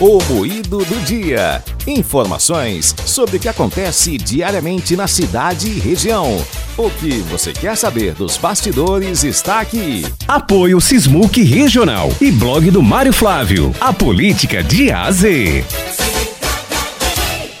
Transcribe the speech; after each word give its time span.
O 0.00 0.18
Moído 0.32 0.78
do 0.78 1.04
Dia. 1.04 1.62
Informações 1.86 2.94
sobre 3.04 3.36
o 3.36 3.38
que 3.38 3.50
acontece 3.50 4.16
diariamente 4.16 4.96
na 4.96 5.06
cidade 5.06 5.68
e 5.68 5.78
região. 5.78 6.42
O 6.78 6.88
que 6.88 7.18
você 7.30 7.52
quer 7.52 7.76
saber 7.76 8.14
dos 8.14 8.38
bastidores 8.38 9.24
está 9.24 9.60
aqui. 9.60 10.06
Apoio 10.26 10.80
Sismuc 10.80 11.42
Regional 11.42 12.10
e 12.18 12.32
blog 12.32 12.70
do 12.70 12.82
Mário 12.82 13.12
Flávio. 13.12 13.74
A 13.78 13.92
política 13.92 14.62
de 14.62 14.90
A 14.90 15.02
a 15.02 15.12
Z. 15.12 15.66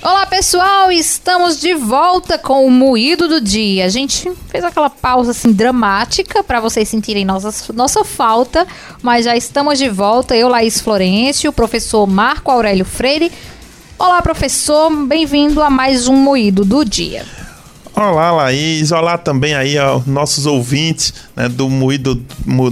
Olá 0.02 0.24
pessoal, 0.24 0.90
estamos 0.90 1.60
de 1.60 1.74
volta 1.74 2.38
com 2.38 2.64
o 2.64 2.70
Moído 2.70 3.28
do 3.28 3.38
Dia. 3.38 3.84
A 3.84 3.88
gente 3.90 4.32
fez 4.48 4.64
aquela 4.64 4.88
pausa 4.88 5.32
assim 5.32 5.52
dramática 5.52 6.42
para 6.42 6.58
vocês 6.58 6.88
sentirem 6.88 7.22
nossa, 7.22 7.70
nossa 7.74 8.02
falta, 8.02 8.66
mas 9.02 9.26
já 9.26 9.36
estamos 9.36 9.78
de 9.78 9.90
volta. 9.90 10.34
Eu, 10.34 10.48
Laís 10.48 10.80
Florencio, 10.80 11.50
o 11.50 11.52
professor 11.52 12.06
Marco 12.06 12.50
Aurélio 12.50 12.86
Freire. 12.86 13.30
Olá, 13.98 14.22
professor, 14.22 14.90
bem-vindo 15.04 15.60
a 15.62 15.68
mais 15.68 16.08
um 16.08 16.16
Moído 16.16 16.64
do 16.64 16.82
Dia. 16.82 17.26
Olá, 18.02 18.32
Laís. 18.32 18.92
Olá 18.92 19.18
também 19.18 19.52
aí 19.52 19.76
aos 19.76 20.06
nossos 20.06 20.46
ouvintes 20.46 21.12
né, 21.36 21.50
do, 21.50 21.68
moído, 21.68 22.14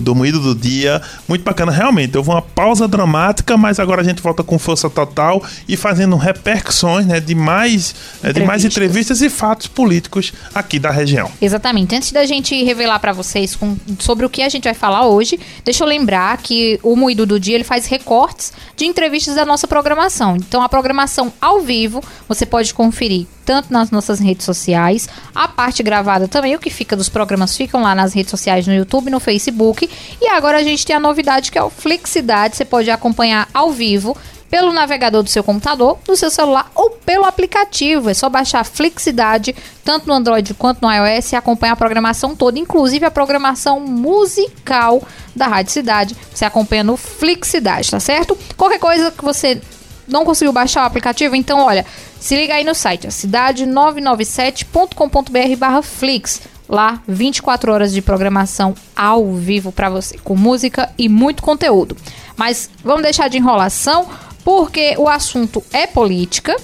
do 0.00 0.14
Moído 0.14 0.40
do 0.40 0.54
Dia. 0.54 1.02
Muito 1.28 1.44
bacana, 1.44 1.70
realmente. 1.70 2.16
Houve 2.16 2.30
uma 2.30 2.40
pausa 2.40 2.88
dramática, 2.88 3.54
mas 3.54 3.78
agora 3.78 4.00
a 4.00 4.04
gente 4.04 4.22
volta 4.22 4.42
com 4.42 4.58
força 4.58 4.88
total 4.88 5.44
e 5.68 5.76
fazendo 5.76 6.16
repercussões 6.16 7.04
né, 7.04 7.20
de, 7.20 7.34
mais, 7.34 7.94
né, 8.22 8.32
de 8.32 8.42
mais 8.42 8.64
entrevistas 8.64 9.20
e 9.20 9.28
fatos 9.28 9.66
políticos 9.66 10.32
aqui 10.54 10.78
da 10.78 10.90
região. 10.90 11.30
Exatamente. 11.42 11.94
Antes 11.94 12.10
da 12.10 12.24
gente 12.24 12.64
revelar 12.64 12.98
para 12.98 13.12
vocês 13.12 13.54
com, 13.54 13.76
sobre 13.98 14.24
o 14.24 14.30
que 14.30 14.40
a 14.40 14.48
gente 14.48 14.64
vai 14.64 14.72
falar 14.72 15.08
hoje, 15.08 15.38
deixa 15.62 15.84
eu 15.84 15.88
lembrar 15.88 16.38
que 16.38 16.80
o 16.82 16.96
Moído 16.96 17.26
do 17.26 17.38
Dia 17.38 17.56
ele 17.56 17.64
faz 17.64 17.84
recortes 17.84 18.50
de 18.74 18.86
entrevistas 18.86 19.34
da 19.34 19.44
nossa 19.44 19.68
programação. 19.68 20.36
Então, 20.36 20.62
a 20.62 20.70
programação 20.70 21.30
ao 21.38 21.60
vivo 21.60 22.02
você 22.26 22.46
pode 22.46 22.72
conferir 22.72 23.26
tanto 23.48 23.72
nas 23.72 23.90
nossas 23.90 24.20
redes 24.20 24.44
sociais, 24.44 25.08
a 25.34 25.48
parte 25.48 25.82
gravada 25.82 26.28
também, 26.28 26.54
o 26.54 26.58
que 26.58 26.70
fica 26.70 26.96
dos 26.96 27.08
programas 27.08 27.56
ficam 27.56 27.82
lá 27.82 27.94
nas 27.94 28.12
redes 28.12 28.30
sociais, 28.30 28.66
no 28.66 28.74
YouTube, 28.74 29.10
no 29.10 29.20
Facebook. 29.20 29.88
E 30.20 30.28
agora 30.28 30.58
a 30.58 30.62
gente 30.62 30.84
tem 30.84 30.96
a 30.96 31.00
novidade 31.00 31.50
que 31.50 31.58
é 31.58 31.62
o 31.62 31.70
Flixidade, 31.70 32.56
você 32.56 32.64
pode 32.64 32.90
acompanhar 32.90 33.48
ao 33.52 33.70
vivo 33.72 34.16
pelo 34.50 34.72
navegador 34.72 35.22
do 35.22 35.28
seu 35.28 35.44
computador, 35.44 35.98
do 36.06 36.16
seu 36.16 36.30
celular 36.30 36.70
ou 36.74 36.90
pelo 36.90 37.24
aplicativo. 37.24 38.08
É 38.10 38.14
só 38.14 38.28
baixar 38.28 38.60
a 38.60 38.64
Flixidade, 38.64 39.54
tanto 39.84 40.08
no 40.08 40.14
Android 40.14 40.54
quanto 40.54 40.80
no 40.80 40.90
iOS, 40.90 41.32
e 41.32 41.36
acompanhar 41.36 41.74
a 41.74 41.76
programação 41.76 42.34
toda, 42.34 42.58
inclusive 42.58 43.04
a 43.04 43.10
programação 43.10 43.80
musical 43.80 45.02
da 45.36 45.46
Rádio 45.46 45.72
Cidade. 45.72 46.16
Você 46.34 46.44
acompanha 46.44 46.82
no 46.82 46.96
Flixidade, 46.96 47.90
tá 47.90 48.00
certo? 48.00 48.36
Qualquer 48.56 48.78
coisa 48.78 49.10
que 49.10 49.24
você 49.24 49.60
não 50.06 50.24
conseguiu 50.24 50.52
baixar 50.52 50.82
o 50.82 50.86
aplicativo, 50.86 51.36
então 51.36 51.60
olha, 51.60 51.84
se 52.20 52.36
liga 52.36 52.54
aí 52.54 52.64
no 52.64 52.74
site, 52.74 53.08
cidade997.com.br 53.08 55.56
barra 55.56 55.82
Flix. 55.82 56.42
Lá, 56.68 57.02
24 57.08 57.72
horas 57.72 57.92
de 57.92 58.02
programação 58.02 58.74
ao 58.94 59.32
vivo 59.32 59.72
para 59.72 59.88
você, 59.88 60.18
com 60.18 60.36
música 60.36 60.90
e 60.98 61.08
muito 61.08 61.42
conteúdo. 61.42 61.96
Mas 62.36 62.68
vamos 62.84 63.02
deixar 63.02 63.28
de 63.28 63.38
enrolação, 63.38 64.06
porque 64.44 64.94
o 64.98 65.08
assunto 65.08 65.64
é 65.72 65.86
política. 65.86 66.54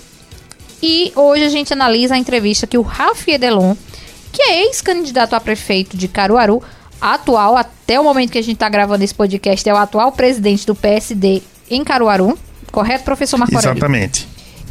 E 0.82 1.10
hoje 1.16 1.44
a 1.44 1.48
gente 1.48 1.72
analisa 1.72 2.16
a 2.16 2.19
entrevista 2.19 2.66
que 2.66 2.77
o 2.77 2.82
Rafi 2.82 3.30
Edelon, 3.30 3.75
que 4.30 4.42
é 4.42 4.64
ex-candidato 4.64 5.34
a 5.34 5.41
prefeito 5.41 5.97
de 5.97 6.06
Caruaru, 6.06 6.62
atual, 7.00 7.56
até 7.56 7.98
o 7.98 8.05
momento 8.05 8.32
que 8.32 8.38
a 8.38 8.42
gente 8.42 8.56
está 8.56 8.69
gravando 8.69 9.05
esse 9.05 9.14
podcast, 9.14 9.66
é 9.66 9.72
o 9.72 9.78
atual 9.78 10.12
presidente 10.12 10.66
do 10.66 10.75
PSD 10.75 11.42
em 11.70 11.82
Caruaru. 11.82 12.38
Correto, 12.70 13.05
professor 13.05 13.38
Marco 13.38 13.56
Aurélio? 13.56 13.80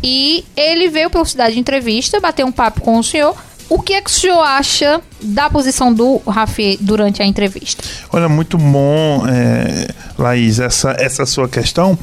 E 0.03 0.43
ele 0.55 0.89
veio 0.89 1.09
para 1.09 1.21
o 1.21 1.25
Cidade 1.25 1.53
de 1.53 1.59
Entrevista, 1.59 2.19
bater 2.19 2.43
um 2.43 2.51
papo 2.51 2.81
com 2.81 2.99
o 2.99 3.03
senhor. 3.03 3.35
O 3.69 3.81
que 3.81 3.93
é 3.93 4.01
que 4.01 4.09
o 4.09 4.13
senhor 4.13 4.41
acha 4.41 5.01
da 5.21 5.49
posição 5.49 5.93
do 5.93 6.17
Rafi 6.27 6.77
durante 6.81 7.23
a 7.23 7.25
entrevista? 7.25 7.83
Olha, 8.11 8.27
muito 8.27 8.57
bom, 8.57 9.25
é, 9.27 9.87
Laís, 10.17 10.59
essa, 10.59 10.91
essa 10.99 11.25
sua 11.25 11.47
questão, 11.47 11.97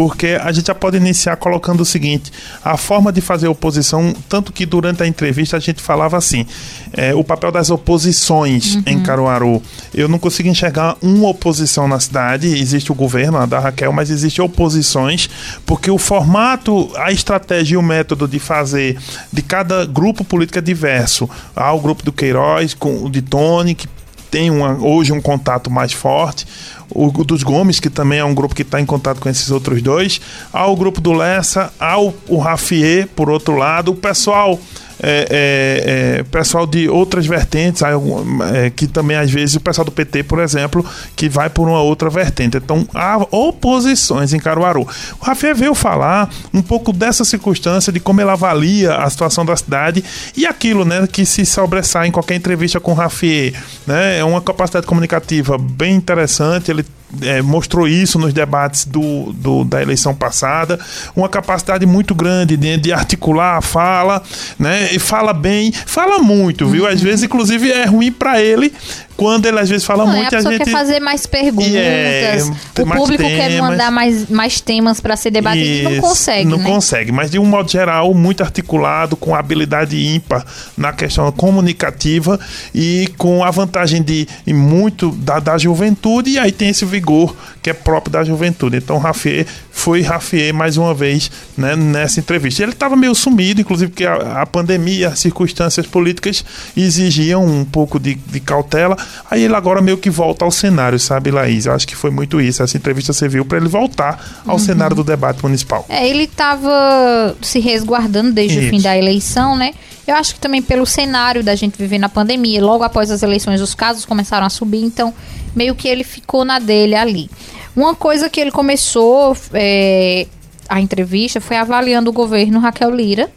porque 0.00 0.38
a 0.42 0.50
gente 0.50 0.68
já 0.68 0.74
pode 0.74 0.96
iniciar 0.96 1.36
colocando 1.36 1.82
o 1.82 1.84
seguinte: 1.84 2.32
a 2.64 2.78
forma 2.78 3.12
de 3.12 3.20
fazer 3.20 3.48
oposição, 3.48 4.14
tanto 4.30 4.50
que 4.50 4.64
durante 4.64 5.02
a 5.02 5.06
entrevista 5.06 5.58
a 5.58 5.60
gente 5.60 5.82
falava 5.82 6.16
assim, 6.16 6.46
é, 6.94 7.14
o 7.14 7.22
papel 7.22 7.52
das 7.52 7.68
oposições 7.68 8.76
uhum. 8.76 8.82
em 8.86 9.02
Caruaru. 9.02 9.62
Eu 9.92 10.08
não 10.08 10.18
consigo 10.18 10.48
enxergar 10.48 10.96
uma 11.02 11.28
oposição 11.28 11.86
na 11.86 12.00
cidade, 12.00 12.46
existe 12.46 12.90
o 12.90 12.94
governo, 12.94 13.36
a 13.36 13.44
da 13.44 13.58
Raquel, 13.58 13.92
mas 13.92 14.08
existe 14.08 14.40
oposições, 14.40 15.28
porque 15.66 15.90
o 15.90 15.98
formato, 15.98 16.90
a 16.96 17.12
estratégia 17.12 17.74
e 17.74 17.76
o 17.76 17.82
método 17.82 18.26
de 18.26 18.38
fazer 18.38 18.96
de 19.30 19.42
cada 19.42 19.84
grupo 19.84 20.24
político 20.24 20.58
é 20.58 20.62
diverso. 20.62 21.28
Há 21.54 21.74
o 21.74 21.78
grupo 21.78 22.02
do 22.02 22.10
Queiroz, 22.10 22.72
com 22.72 23.04
o 23.04 23.10
de 23.10 23.20
Tony, 23.20 23.74
que 23.74 23.86
tem 24.30 24.50
uma, 24.50 24.74
hoje 24.74 25.12
um 25.12 25.20
contato 25.20 25.70
mais 25.70 25.92
forte. 25.92 26.46
O 26.92 27.10
dos 27.24 27.42
Gomes, 27.42 27.78
que 27.78 27.88
também 27.88 28.18
é 28.18 28.24
um 28.24 28.34
grupo 28.34 28.54
que 28.54 28.62
está 28.62 28.80
em 28.80 28.86
contato 28.86 29.20
com 29.20 29.28
esses 29.28 29.50
outros 29.50 29.80
dois. 29.80 30.20
Há 30.52 30.66
o 30.66 30.76
grupo 30.76 31.00
do 31.00 31.12
Lessa, 31.12 31.72
há 31.78 32.00
o, 32.00 32.12
o 32.28 32.38
Rafier, 32.38 33.08
por 33.08 33.30
outro 33.30 33.56
lado. 33.56 33.92
O 33.92 33.94
pessoal 33.94 34.58
é, 35.02 35.26
é, 35.30 36.18
é, 36.18 36.22
pessoal 36.24 36.66
de 36.66 36.88
outras 36.88 37.26
vertentes, 37.26 37.82
é, 37.82 38.70
que 38.70 38.86
também 38.86 39.16
às 39.16 39.30
vezes 39.30 39.56
o 39.56 39.60
pessoal 39.60 39.84
do 39.84 39.90
PT, 39.90 40.24
por 40.24 40.38
exemplo, 40.38 40.84
que 41.16 41.28
vai 41.28 41.48
por 41.48 41.68
uma 41.68 41.80
outra 41.80 42.10
vertente. 42.10 42.56
Então 42.56 42.86
há 42.94 43.16
oposições 43.30 44.32
em 44.32 44.38
Caruaru. 44.38 44.86
O 45.20 45.24
Rafael 45.24 45.54
veio 45.54 45.74
falar 45.74 46.30
um 46.52 46.62
pouco 46.62 46.92
dessa 46.92 47.24
circunstância, 47.24 47.92
de 47.92 48.00
como 48.00 48.20
ele 48.20 48.30
avalia 48.30 48.96
a 48.96 49.08
situação 49.08 49.44
da 49.44 49.56
cidade 49.56 50.04
e 50.36 50.46
aquilo 50.46 50.84
né, 50.84 51.06
que 51.06 51.24
se 51.24 51.44
sobressai 51.46 52.08
em 52.08 52.12
qualquer 52.12 52.34
entrevista 52.34 52.78
com 52.78 52.92
o 52.92 52.94
Rafael. 52.94 53.52
Né, 53.86 54.18
é 54.18 54.24
uma 54.24 54.40
capacidade 54.40 54.86
comunicativa 54.86 55.58
bem 55.58 55.94
interessante, 55.94 56.70
ele 56.70 56.84
é, 57.22 57.42
mostrou 57.42 57.88
isso 57.88 58.18
nos 58.18 58.32
debates 58.32 58.84
do, 58.84 59.32
do, 59.32 59.64
da 59.64 59.82
eleição 59.82 60.14
passada, 60.14 60.78
uma 61.14 61.28
capacidade 61.28 61.84
muito 61.86 62.14
grande 62.14 62.56
de, 62.56 62.76
de, 62.76 62.92
articular 62.92 63.58
a 63.58 63.60
fala, 63.60 64.22
né? 64.58 64.88
E 64.92 64.98
fala 64.98 65.32
bem, 65.32 65.72
fala 65.72 66.18
muito, 66.18 66.68
viu? 66.68 66.86
Às 66.86 67.00
vezes, 67.00 67.24
inclusive, 67.24 67.70
é 67.70 67.84
ruim 67.84 68.12
para 68.12 68.40
ele 68.40 68.72
quando 69.20 69.44
ele 69.44 69.60
às 69.60 69.68
vezes 69.68 69.84
fala 69.84 70.06
não, 70.06 70.14
muito, 70.14 70.34
a, 70.34 70.38
a 70.38 70.40
gente 70.40 70.64
quer 70.64 70.70
fazer 70.70 70.98
mais 70.98 71.26
perguntas. 71.26 71.74
É, 71.74 72.38
o 72.80 72.86
público 72.86 73.22
temas. 73.22 73.36
quer 73.36 73.60
mandar 73.60 73.90
mais, 73.90 74.30
mais 74.30 74.62
temas 74.62 74.98
para 74.98 75.14
ser 75.14 75.30
debatido 75.30 75.62
e 75.62 75.82
não 75.82 76.00
consegue. 76.00 76.48
Não 76.48 76.56
né? 76.56 76.64
consegue, 76.64 77.12
mas 77.12 77.30
de 77.30 77.38
um 77.38 77.44
modo 77.44 77.70
geral, 77.70 78.14
muito 78.14 78.42
articulado, 78.42 79.16
com 79.16 79.34
habilidade 79.34 79.94
ímpar 79.94 80.42
na 80.74 80.90
questão 80.90 81.30
comunicativa 81.32 82.40
e 82.74 83.10
com 83.18 83.44
a 83.44 83.50
vantagem 83.50 84.02
de 84.02 84.26
muito 84.46 85.10
da, 85.10 85.38
da 85.38 85.58
juventude, 85.58 86.30
e 86.30 86.38
aí 86.38 86.50
tem 86.50 86.70
esse 86.70 86.86
vigor 86.86 87.36
que 87.62 87.68
é 87.68 87.74
próprio 87.74 88.12
da 88.12 88.24
juventude. 88.24 88.78
Então, 88.78 88.96
Rafier 88.96 89.46
foi 89.70 90.02
Rafier 90.02 90.52
mais 90.54 90.76
uma 90.76 90.94
vez 90.94 91.30
né, 91.56 91.76
nessa 91.76 92.20
entrevista. 92.20 92.62
Ele 92.62 92.72
estava 92.72 92.96
meio 92.96 93.14
sumido, 93.14 93.60
inclusive 93.60 93.90
porque 93.90 94.04
a, 94.04 94.42
a, 94.42 94.46
pandemia, 94.46 95.08
as 95.08 95.18
circunstâncias 95.18 95.86
políticas 95.86 96.44
exigiam 96.76 97.44
um 97.44 97.64
pouco 97.64 97.98
de, 97.98 98.14
de, 98.14 98.40
cautela. 98.40 98.96
Aí 99.30 99.42
ele 99.42 99.54
agora 99.54 99.80
meio 99.80 99.98
que 99.98 100.10
volta 100.10 100.44
ao 100.44 100.50
cenário, 100.50 100.98
sabe, 100.98 101.30
Laís? 101.30 101.66
Eu 101.66 101.72
acho 101.72 101.86
que 101.86 101.96
foi 101.96 102.10
muito 102.10 102.40
isso. 102.40 102.62
Essa 102.62 102.76
entrevista 102.76 103.12
serviu 103.12 103.44
para 103.44 103.58
ele 103.58 103.68
voltar 103.68 104.42
ao 104.46 104.54
uhum. 104.54 104.58
cenário 104.58 104.96
do 104.96 105.04
debate 105.04 105.42
municipal. 105.42 105.84
É, 105.88 106.08
ele 106.08 106.24
estava 106.24 107.36
se 107.40 107.60
resguardando 107.60 108.32
desde 108.32 108.58
isso. 108.58 108.66
o 108.66 108.70
fim 108.70 108.80
da 108.80 108.96
eleição, 108.96 109.56
né? 109.56 109.72
Eu 110.06 110.16
acho 110.16 110.34
que 110.34 110.40
também 110.40 110.60
pelo 110.60 110.84
cenário 110.84 111.42
da 111.44 111.54
gente 111.54 111.78
viver 111.78 111.98
na 111.98 112.08
pandemia, 112.08 112.64
logo 112.64 112.82
após 112.82 113.10
as 113.10 113.22
eleições 113.22 113.60
os 113.60 113.74
casos 113.74 114.04
começaram 114.04 114.44
a 114.44 114.50
subir, 114.50 114.82
então 114.82 115.14
meio 115.54 115.74
que 115.74 115.86
ele 115.86 116.02
ficou 116.02 116.44
na 116.44 116.58
dele 116.58 116.94
ali. 116.94 117.30
Uma 117.76 117.94
coisa 117.94 118.28
que 118.28 118.40
ele 118.40 118.50
começou 118.50 119.36
é, 119.52 120.26
a 120.68 120.80
entrevista 120.80 121.40
foi 121.40 121.56
avaliando 121.56 122.10
o 122.10 122.12
governo 122.12 122.58
Raquel 122.58 122.90
Lira, 122.90 123.30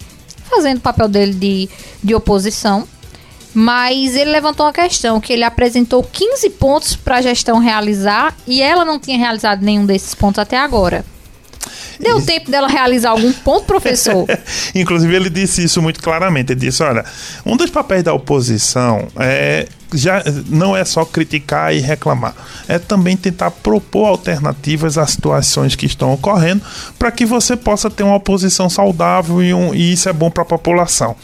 fazendo 0.50 0.78
o 0.78 0.82
papel 0.82 1.08
dele 1.08 1.34
de, 1.34 1.70
de 2.04 2.16
oposição. 2.16 2.88
Mas 3.54 4.16
ele 4.16 4.32
levantou 4.32 4.66
uma 4.66 4.74
questão 4.74 5.22
que 5.22 5.32
ele 5.32 5.44
apresentou 5.44 6.04
15 6.04 6.50
pontos 6.52 6.96
para 6.96 7.18
a 7.18 7.22
gestão 7.22 7.60
realizar 7.60 8.36
e 8.48 8.62
ela 8.62 8.84
não 8.84 9.00
tinha 9.00 9.18
realizado 9.18 9.62
nenhum 9.62 9.86
desses 9.86 10.16
pontos 10.16 10.40
até 10.40 10.58
agora. 10.58 11.06
Deu 12.00 12.18
isso. 12.18 12.26
tempo 12.26 12.52
dela 12.52 12.68
realizar 12.68 13.12
algum 13.12 13.32
ponto, 13.32 13.66
professor? 13.66 14.26
Inclusive, 14.76 15.16
ele 15.16 15.30
disse 15.30 15.64
isso 15.64 15.82
muito 15.82 16.02
claramente. 16.02 16.52
Ele 16.52 16.60
disse: 16.60 16.84
olha, 16.84 17.06
um 17.46 17.56
dos 17.56 17.70
papéis 17.70 18.04
da 18.04 18.14
oposição 18.14 19.08
é 19.18 19.68
já 19.94 20.24
não 20.48 20.76
é 20.76 20.84
só 20.86 21.06
criticar 21.06 21.74
e 21.74 21.80
reclamar, 21.80 22.34
é 22.68 22.80
também 22.80 23.16
tentar 23.16 23.52
propor 23.52 24.08
alternativas 24.08 24.98
às 24.98 25.12
situações 25.12 25.76
que 25.76 25.86
estão 25.86 26.14
ocorrendo 26.14 26.62
para 26.98 27.12
que 27.12 27.26
você 27.26 27.56
possa 27.56 27.90
ter 27.90 28.04
uma 28.04 28.16
oposição 28.16 28.70
saudável 28.70 29.42
e, 29.44 29.54
um, 29.54 29.74
e 29.74 29.94
isso 29.94 30.10
é 30.10 30.14
bom 30.14 30.30
para 30.30 30.44
a 30.44 30.46
população. 30.46 31.16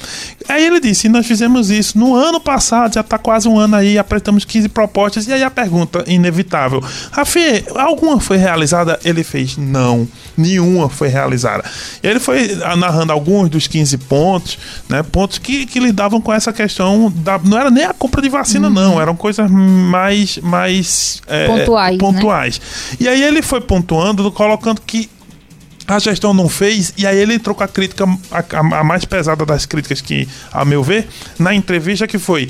Aí 0.48 0.66
ele 0.66 0.80
disse: 0.80 1.08
nós 1.10 1.26
fizemos 1.26 1.70
isso 1.70 1.98
no 1.98 2.16
ano 2.16 2.40
passado, 2.40 2.94
já 2.94 3.02
está 3.02 3.18
quase 3.18 3.48
um 3.48 3.58
ano 3.58 3.76
aí, 3.76 3.98
apresentamos 3.98 4.46
15 4.46 4.70
propostas, 4.70 5.28
e 5.28 5.34
aí 5.34 5.44
a 5.44 5.52
pergunta 5.52 6.04
inevitável: 6.08 6.84
Rafi, 7.12 7.66
alguma 7.76 8.20
foi 8.20 8.38
realizada? 8.38 9.00
Ele 9.04 9.24
fez: 9.24 9.58
não, 9.58 10.08
nenhuma 10.38 10.90
foi 10.90 11.08
realizada. 11.08 11.64
Ele 12.02 12.20
foi 12.20 12.56
narrando 12.78 13.12
alguns 13.12 13.50
dos 13.50 13.68
15 13.68 13.98
pontos, 14.00 14.58
né, 14.88 15.04
pontos 15.04 15.38
que, 15.38 15.66
que 15.66 15.80
lidavam 15.80 16.20
com 16.20 16.34
essa 16.34 16.52
questão 16.52 17.12
da. 17.16 17.38
Não 17.38 17.58
era 17.58 17.70
nem 17.70 17.86
a 17.86 17.94
compra 17.94 18.22
de 18.22 18.30
vacina, 18.30 18.59
uhum. 18.68 18.74
não, 18.74 19.02
eram 19.02 19.16
coisas 19.16 19.50
mais. 19.50 20.38
mais 20.40 21.22
é, 21.28 21.48
pontuais. 21.48 21.98
pontuais. 21.98 22.60
Né? 22.60 22.98
E 23.02 23.08
aí 23.08 23.24
ele 23.24 23.42
foi 23.42 23.62
pontuando, 23.62 24.32
colocando 24.32 24.82
que 24.82 25.10
a 25.88 25.98
gestão 25.98 26.34
não 26.34 26.48
fez, 26.48 26.94
e 26.98 27.08
aí 27.08 27.18
ele 27.18 27.34
entrou 27.34 27.56
com 27.56 27.64
a 27.64 27.68
crítica, 27.68 28.06
a, 28.32 28.60
a, 28.60 28.84
mais 28.84 29.06
pesada 29.06 29.44
das 29.44 29.66
críticas 29.66 30.02
que, 30.02 30.28
a 30.52 30.64
meu 30.64 30.84
ver, 30.84 31.08
na 31.40 31.54
entrevista 31.54 32.06
que 32.06 32.20
foi 32.20 32.50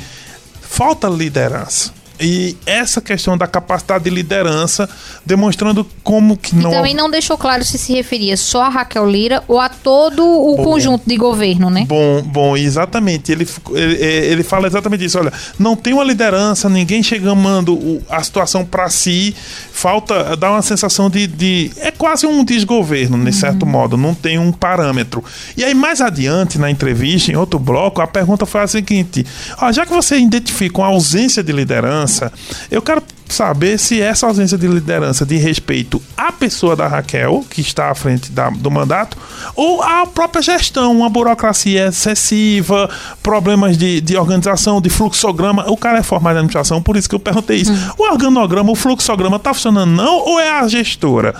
falta 0.62 1.08
liderança. 1.08 1.94
E 2.20 2.58
essa 2.66 3.00
questão 3.00 3.38
da 3.38 3.48
capacidade 3.48 4.04
de 4.04 4.10
liderança, 4.10 4.90
demonstrando 5.26 5.86
como 6.04 6.36
que 6.36 6.56
não. 6.56 6.72
E 6.72 6.74
também 6.74 6.94
não 6.94 7.10
deixou 7.10 7.38
claro 7.38 7.64
se 7.64 7.78
se 7.78 7.94
referia 7.94 8.36
só 8.36 8.64
a 8.64 8.70
Raquel 8.70 9.10
Lira 9.10 9.44
ou 9.48 9.60
a 9.60 9.70
todo 9.70 10.24
o 10.26 10.58
bom, 10.58 10.64
conjunto 10.64 11.04
de 11.08 11.16
governo, 11.16 11.70
né? 11.70 11.86
Bom, 11.88 12.22
bom, 12.22 12.58
exatamente. 12.58 13.32
Ele, 13.32 13.48
ele, 13.74 14.04
ele 14.04 14.44
fala 14.44 14.68
exatamente 14.68 15.06
isso. 15.06 15.18
Olha, 15.18 15.32
não 15.58 15.76
tem 15.76 15.94
uma 15.94 16.04
liderança, 16.04 16.68
ninguém 16.68 17.02
chamando 17.02 18.02
a 18.10 18.22
situação 18.22 18.66
para 18.66 18.90
si, 18.90 19.34
falta, 19.72 20.36
dá 20.36 20.52
uma 20.52 20.62
sensação 20.62 21.10
de, 21.10 21.26
de. 21.26 21.72
É 21.78 21.92
quase 21.92 22.28
um 22.28 22.44
desgoverno, 22.44 23.18
de 23.18 23.28
uhum. 23.28 23.32
certo 23.32 23.66
modo, 23.66 23.96
não 23.96 24.14
tem 24.14 24.38
um 24.38 24.52
parâmetro. 24.52 25.24
E 25.56 25.64
aí, 25.64 25.74
mais 25.74 26.02
adiante, 26.02 26.58
na 26.58 26.70
entrevista, 26.70 27.32
em 27.32 27.36
outro 27.36 27.60
bloco, 27.60 28.02
a 28.02 28.08
pergunta 28.08 28.46
foi 28.46 28.62
a 28.62 28.68
seguinte: 28.68 29.26
ó, 29.62 29.72
já 29.72 29.86
que 29.86 29.94
você 29.94 30.18
identifica 30.18 30.80
uma 30.80 30.88
ausência 30.88 31.42
de 31.42 31.52
liderança, 31.52 32.09
liderança. 32.10 32.34
Eu 32.72 32.82
quero 32.82 33.02
saber 33.34 33.78
se 33.78 34.02
essa 34.02 34.28
ausência 34.28 34.58
de 34.58 34.68
liderança 34.68 35.26
de 35.26 35.38
respeito 35.38 36.02
à 36.18 36.32
pessoa 36.32 36.76
da 36.76 36.88
Raquel, 36.88 37.46
que 37.50 37.62
está 37.62 37.92
à 37.92 37.96
frente 37.96 38.32
da, 38.32 38.50
do 38.50 38.70
mandato, 38.72 39.18
ou 39.56 39.82
à 39.82 40.06
própria 40.06 40.42
gestão, 40.42 40.92
uma 40.92 41.10
burocracia 41.10 41.88
excessiva, 41.88 42.90
problemas 43.22 43.78
de, 43.78 44.02
de 44.02 44.18
organização, 44.18 44.82
de 44.82 44.90
fluxograma. 44.90 45.70
O 45.70 45.78
cara 45.78 46.00
é 46.00 46.04
formado 46.04 46.36
em 46.36 46.40
administração, 46.40 46.82
por 46.82 46.98
isso 46.98 47.08
que 47.08 47.16
eu 47.16 47.20
perguntei 47.20 47.58
isso. 47.58 47.72
Hum. 47.72 47.90
O 47.98 48.04
organograma, 48.12 48.72
o 48.72 48.76
fluxograma 48.76 49.38
está 49.38 49.54
funcionando 49.54 49.92
não 49.92 50.18
ou 50.18 50.40
é 50.40 50.50
a 50.50 50.68
gestora? 50.68 51.36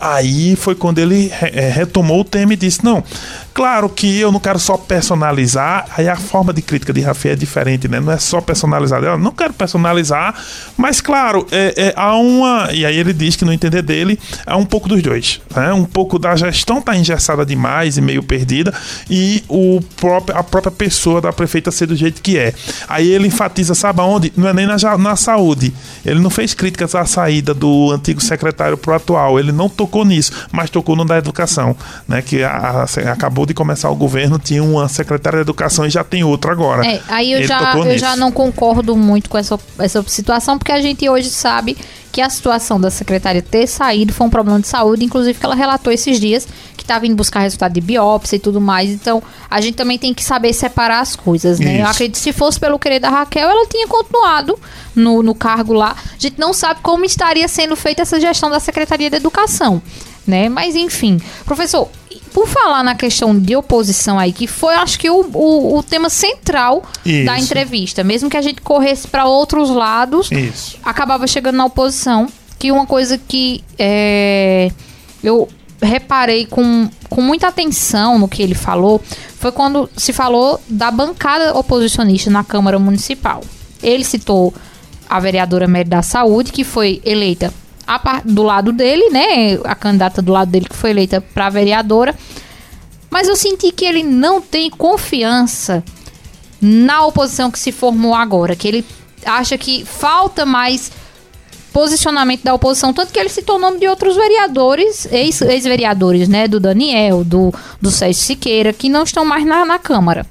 Aí 0.00 0.56
foi 0.56 0.74
quando 0.74 0.98
ele 0.98 1.28
re, 1.28 1.50
é, 1.52 1.70
retomou 1.70 2.20
o 2.20 2.24
tema 2.24 2.52
e 2.52 2.56
disse: 2.56 2.84
não, 2.84 3.02
claro 3.52 3.88
que 3.88 4.18
eu 4.18 4.32
não 4.32 4.40
quero 4.40 4.58
só 4.58 4.76
personalizar, 4.76 5.86
aí 5.96 6.08
a 6.08 6.16
forma 6.16 6.52
de 6.52 6.62
crítica 6.62 6.92
de 6.92 7.00
Rafael 7.00 7.32
é 7.32 7.36
diferente, 7.36 7.88
né? 7.88 8.00
Não 8.00 8.12
é 8.12 8.18
só 8.18 8.40
personalizar. 8.40 9.02
Eu 9.02 9.18
não 9.18 9.32
quero 9.32 9.52
personalizar, 9.52 10.34
mas 10.76 11.00
claro 11.00 11.27
Claro, 11.28 11.46
é, 11.50 11.74
é, 11.76 11.92
há 11.94 12.16
uma. 12.16 12.70
E 12.72 12.86
aí 12.86 12.96
ele 12.96 13.12
diz 13.12 13.36
que 13.36 13.44
no 13.44 13.52
entender 13.52 13.82
dele, 13.82 14.18
há 14.46 14.56
um 14.56 14.64
pouco 14.64 14.88
dos 14.88 15.02
dois. 15.02 15.42
Né? 15.54 15.74
Um 15.74 15.84
pouco 15.84 16.18
da 16.18 16.34
gestão 16.34 16.80
tá 16.80 16.96
engessada 16.96 17.44
demais 17.44 17.98
e 17.98 18.00
meio 18.00 18.22
perdida, 18.22 18.72
e 19.10 19.44
o 19.46 19.78
próprio, 19.96 20.38
a 20.38 20.42
própria 20.42 20.70
pessoa 20.70 21.20
da 21.20 21.30
prefeita 21.30 21.70
ser 21.70 21.84
do 21.84 21.94
jeito 21.94 22.22
que 22.22 22.38
é. 22.38 22.54
Aí 22.88 23.06
ele 23.10 23.28
enfatiza, 23.28 23.74
sabe 23.74 24.00
aonde? 24.00 24.32
Não 24.34 24.48
é 24.48 24.54
nem 24.54 24.66
na, 24.66 24.76
na 24.96 25.16
saúde. 25.16 25.74
Ele 26.02 26.18
não 26.18 26.30
fez 26.30 26.54
críticas 26.54 26.94
à 26.94 27.04
saída 27.04 27.52
do 27.52 27.92
antigo 27.92 28.22
secretário 28.22 28.78
pro 28.78 28.94
atual. 28.94 29.38
Ele 29.38 29.52
não 29.52 29.68
tocou 29.68 30.06
nisso, 30.06 30.32
mas 30.50 30.70
tocou 30.70 30.96
no 30.96 31.04
da 31.04 31.18
educação. 31.18 31.76
Né? 32.06 32.22
Que 32.22 32.42
a, 32.42 32.86
a, 32.86 33.12
acabou 33.12 33.44
de 33.44 33.52
começar 33.52 33.90
o 33.90 33.94
governo, 33.94 34.38
tinha 34.38 34.64
uma 34.64 34.88
secretária 34.88 35.38
de 35.38 35.42
educação 35.42 35.84
e 35.84 35.90
já 35.90 36.02
tem 36.02 36.24
outra 36.24 36.52
agora. 36.52 36.86
É, 36.86 37.02
aí 37.06 37.32
eu, 37.32 37.42
já, 37.42 37.74
eu 37.74 37.98
já 37.98 38.16
não 38.16 38.32
concordo 38.32 38.96
muito 38.96 39.28
com 39.28 39.36
essa, 39.36 39.60
essa 39.78 40.02
situação, 40.06 40.56
porque 40.56 40.72
a 40.72 40.80
gente 40.80 41.06
hoje 41.06 41.17
hoje 41.18 41.30
sabe 41.30 41.76
que 42.10 42.20
a 42.20 42.30
situação 42.30 42.80
da 42.80 42.90
secretária 42.90 43.42
ter 43.42 43.66
saído 43.66 44.12
foi 44.12 44.26
um 44.26 44.30
problema 44.30 44.58
de 44.58 44.66
saúde, 44.66 45.04
inclusive 45.04 45.38
que 45.38 45.44
ela 45.44 45.54
relatou 45.54 45.92
esses 45.92 46.18
dias 46.18 46.48
que 46.76 46.82
estava 46.82 47.06
indo 47.06 47.14
buscar 47.14 47.40
resultado 47.40 47.72
de 47.72 47.80
biópsia 47.80 48.36
e 48.36 48.38
tudo 48.38 48.60
mais. 48.60 48.90
Então, 48.90 49.22
a 49.50 49.60
gente 49.60 49.74
também 49.74 49.98
tem 49.98 50.14
que 50.14 50.24
saber 50.24 50.52
separar 50.52 51.00
as 51.00 51.14
coisas, 51.14 51.60
né? 51.60 51.74
Isso. 51.74 51.82
Eu 51.82 51.86
acredito 51.86 52.14
que 52.14 52.22
se 52.22 52.32
fosse 52.32 52.58
pelo 52.58 52.78
querer 52.78 52.98
da 52.98 53.10
Raquel, 53.10 53.48
ela 53.48 53.66
tinha 53.66 53.86
continuado 53.86 54.58
no, 54.94 55.22
no 55.22 55.34
cargo 55.34 55.72
lá. 55.72 55.94
A 56.12 56.18
gente 56.18 56.40
não 56.40 56.52
sabe 56.52 56.80
como 56.82 57.04
estaria 57.04 57.46
sendo 57.46 57.76
feita 57.76 58.02
essa 58.02 58.18
gestão 58.18 58.50
da 58.50 58.58
Secretaria 58.58 59.10
de 59.10 59.16
Educação, 59.16 59.82
né? 60.26 60.48
Mas 60.48 60.74
enfim, 60.74 61.20
professor, 61.44 61.88
por 62.38 62.46
falar 62.46 62.84
na 62.84 62.94
questão 62.94 63.36
de 63.36 63.56
oposição 63.56 64.16
aí, 64.16 64.32
que 64.32 64.46
foi, 64.46 64.76
acho 64.76 64.96
que, 64.96 65.10
o, 65.10 65.28
o, 65.34 65.78
o 65.78 65.82
tema 65.82 66.08
central 66.08 66.84
Isso. 67.04 67.26
da 67.26 67.36
entrevista. 67.36 68.04
Mesmo 68.04 68.30
que 68.30 68.36
a 68.36 68.40
gente 68.40 68.62
corresse 68.62 69.08
para 69.08 69.26
outros 69.26 69.70
lados, 69.70 70.30
Isso. 70.30 70.78
acabava 70.84 71.26
chegando 71.26 71.56
na 71.56 71.64
oposição. 71.64 72.28
Que 72.56 72.70
uma 72.70 72.86
coisa 72.86 73.18
que 73.18 73.64
é, 73.76 74.70
eu 75.20 75.48
reparei 75.82 76.46
com, 76.46 76.88
com 77.10 77.20
muita 77.20 77.48
atenção 77.48 78.20
no 78.20 78.28
que 78.28 78.40
ele 78.40 78.54
falou 78.54 79.02
foi 79.36 79.50
quando 79.50 79.90
se 79.96 80.12
falou 80.12 80.60
da 80.68 80.92
bancada 80.92 81.56
oposicionista 81.58 82.30
na 82.30 82.44
Câmara 82.44 82.78
Municipal. 82.78 83.42
Ele 83.82 84.04
citou 84.04 84.54
a 85.10 85.18
vereadora 85.18 85.66
Mary 85.66 85.88
da 85.88 86.02
Saúde, 86.02 86.52
que 86.52 86.62
foi 86.62 87.02
eleita 87.04 87.52
a, 87.88 88.22
do 88.24 88.42
lado 88.42 88.70
dele, 88.72 89.08
né? 89.08 89.58
A 89.64 89.74
candidata 89.74 90.20
do 90.20 90.32
lado 90.32 90.50
dele 90.50 90.66
que 90.68 90.76
foi 90.76 90.90
eleita 90.90 91.20
para 91.20 91.48
vereadora. 91.48 92.14
Mas 93.10 93.26
eu 93.26 93.34
senti 93.34 93.72
que 93.72 93.86
ele 93.86 94.02
não 94.02 94.40
tem 94.42 94.68
confiança 94.68 95.82
na 96.60 97.06
oposição 97.06 97.50
que 97.50 97.58
se 97.58 97.72
formou 97.72 98.14
agora, 98.14 98.54
que 98.54 98.68
ele 98.68 98.84
acha 99.24 99.56
que 99.56 99.84
falta 99.86 100.44
mais 100.44 100.92
posicionamento 101.72 102.42
da 102.42 102.52
oposição, 102.54 102.92
tanto 102.92 103.12
que 103.12 103.18
ele 103.18 103.28
citou 103.28 103.56
o 103.56 103.58
nome 103.58 103.78
de 103.78 103.86
outros 103.86 104.16
vereadores, 104.16 105.06
ex-vereadores, 105.10 106.22
ex 106.22 106.28
né, 106.28 106.48
do 106.48 106.58
Daniel, 106.58 107.24
do, 107.24 107.54
do 107.80 107.90
Sérgio 107.90 108.22
Siqueira, 108.22 108.72
que 108.72 108.88
não 108.88 109.04
estão 109.04 109.24
mais 109.24 109.46
na, 109.46 109.64
na 109.64 109.78
Câmara. 109.78 110.26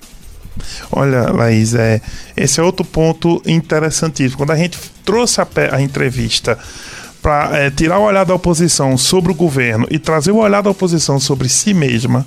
Olha, 0.92 1.32
Laís, 1.32 1.74
é, 1.74 2.02
esse 2.36 2.60
é 2.60 2.64
outro 2.64 2.86
ponto 2.86 3.42
interessantíssimo. 3.46 4.38
Quando 4.38 4.52
a 4.52 4.56
gente 4.56 4.78
trouxe 5.06 5.40
a, 5.40 5.48
a 5.72 5.82
entrevista 5.82 6.58
para 7.28 7.58
é, 7.58 7.70
tirar 7.70 8.00
o 8.00 8.04
olhar 8.04 8.24
da 8.24 8.34
oposição 8.34 8.98
sobre 8.98 9.34
o 9.34 9.36
governo 9.36 9.86
e 9.92 10.00
trazer 10.00 10.32
o 10.32 10.38
olhar 10.38 10.64
da 10.64 10.70
oposição 10.70 11.20
sobre 11.20 11.50
si 11.50 11.74
mesma, 11.74 12.26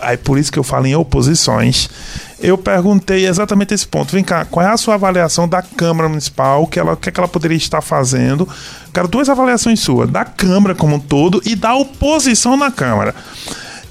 aí 0.00 0.16
por 0.16 0.38
isso 0.38 0.52
que 0.52 0.58
eu 0.58 0.62
falo 0.62 0.86
em 0.86 0.94
oposições, 0.94 1.90
eu 2.38 2.56
perguntei 2.56 3.26
exatamente 3.26 3.74
esse 3.74 3.84
ponto. 3.84 4.12
Vem 4.12 4.22
cá, 4.22 4.44
qual 4.44 4.64
é 4.64 4.70
a 4.70 4.76
sua 4.76 4.94
avaliação 4.94 5.48
da 5.48 5.62
Câmara 5.62 6.08
Municipal? 6.08 6.62
O 6.62 6.68
que 6.68 6.78
ela, 6.78 6.94
que, 6.94 7.08
é 7.08 7.12
que 7.12 7.18
ela 7.18 7.26
poderia 7.26 7.56
estar 7.56 7.80
fazendo? 7.80 8.48
Quero 8.94 9.08
duas 9.08 9.28
avaliações 9.28 9.80
suas, 9.80 10.08
da 10.08 10.24
Câmara 10.24 10.76
como 10.76 10.94
um 10.94 11.00
todo 11.00 11.42
e 11.44 11.56
da 11.56 11.74
oposição 11.74 12.56
na 12.56 12.70
Câmara. 12.70 13.16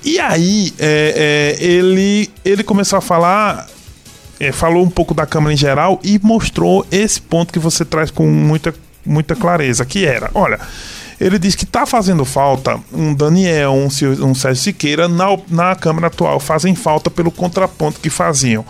E 0.05 0.21
aí, 0.21 0.73
é, 0.79 1.57
é, 1.59 1.65
ele, 1.65 2.31
ele 2.45 2.63
começou 2.63 2.97
a 2.97 3.01
falar 3.01 3.67
é, 4.39 4.53
falou 4.53 4.83
um 4.83 4.89
pouco 4.89 5.13
da 5.13 5.25
Câmara 5.25 5.53
em 5.53 5.57
geral 5.57 5.99
e 6.01 6.17
mostrou 6.23 6.85
esse 6.89 7.21
ponto 7.21 7.51
que 7.51 7.59
você 7.59 7.83
traz 7.83 8.09
com 8.09 8.25
muita 8.25 8.73
muita 9.05 9.35
clareza, 9.35 9.85
que 9.85 10.05
era, 10.05 10.29
olha, 10.33 10.59
ele 11.19 11.39
diz 11.39 11.55
que 11.55 11.63
está 11.63 11.85
fazendo 11.85 12.25
falta 12.25 12.79
um 12.91 13.13
Daniel, 13.13 13.71
um, 13.71 13.87
um 14.25 14.35
Sérgio 14.35 14.63
Siqueira 14.63 15.07
na, 15.07 15.37
na 15.49 15.75
Câmara 15.75 16.07
atual, 16.07 16.39
fazem 16.39 16.75
falta 16.75 17.09
pelo 17.09 17.31
contraponto 17.31 17.99
que 17.99 18.09
faziam. 18.09 18.65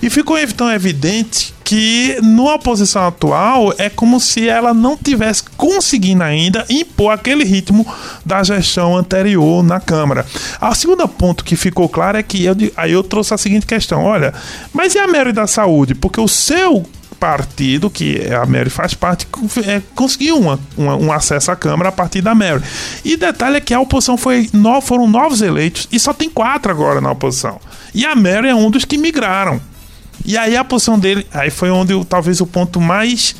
E 0.00 0.08
ficou 0.08 0.38
então 0.38 0.70
evidente 0.70 1.54
que 1.64 2.16
na 2.22 2.54
oposição 2.54 3.06
atual 3.06 3.74
é 3.76 3.90
como 3.90 4.20
se 4.20 4.48
ela 4.48 4.72
não 4.72 4.96
tivesse 4.96 5.42
conseguindo 5.56 6.22
ainda 6.22 6.64
impor 6.70 7.12
aquele 7.12 7.44
ritmo 7.44 7.86
da 8.24 8.42
gestão 8.42 8.96
anterior 8.96 9.62
na 9.62 9.80
Câmara. 9.80 10.24
A 10.60 10.74
segunda 10.74 11.06
ponto 11.08 11.44
que 11.44 11.56
ficou 11.56 11.88
claro 11.88 12.16
é 12.16 12.22
que 12.22 12.44
eu, 12.44 12.54
aí 12.76 12.92
eu 12.92 13.02
trouxe 13.02 13.34
a 13.34 13.38
seguinte 13.38 13.66
questão: 13.66 14.04
olha, 14.04 14.32
mas 14.72 14.94
e 14.94 14.98
a 14.98 15.06
Mary 15.06 15.32
da 15.32 15.46
Saúde? 15.46 15.94
Porque 15.94 16.20
o 16.20 16.28
seu 16.28 16.86
partido, 17.18 17.90
que 17.90 18.26
a 18.32 18.46
Mary 18.46 18.70
faz 18.70 18.94
parte, 18.94 19.26
é, 19.66 19.82
conseguiu 19.94 20.38
uma, 20.38 20.58
uma, 20.76 20.96
um 20.96 21.12
acesso 21.12 21.50
à 21.50 21.56
Câmara 21.56 21.88
a 21.88 21.92
partir 21.92 22.20
da 22.20 22.34
Mary. 22.34 22.62
E 23.04 23.16
detalhe 23.16 23.56
é 23.56 23.60
que 23.60 23.74
a 23.74 23.80
oposição 23.80 24.16
foi 24.16 24.48
no, 24.52 24.80
foram 24.80 25.06
novos 25.08 25.42
eleitos 25.42 25.88
e 25.90 25.98
só 25.98 26.12
tem 26.12 26.30
quatro 26.30 26.70
agora 26.70 27.00
na 27.00 27.10
oposição. 27.10 27.60
E 27.94 28.04
a 28.04 28.14
Mary 28.14 28.48
é 28.48 28.54
um 28.54 28.70
dos 28.70 28.84
que 28.84 28.96
migraram. 28.96 29.60
E 30.24 30.36
aí 30.36 30.56
a 30.56 30.64
posição 30.64 30.98
dele, 30.98 31.26
aí 31.32 31.50
foi 31.50 31.70
onde 31.70 31.92
talvez 32.04 32.40
o 32.40 32.46
ponto 32.46 32.80
mais 32.80 33.34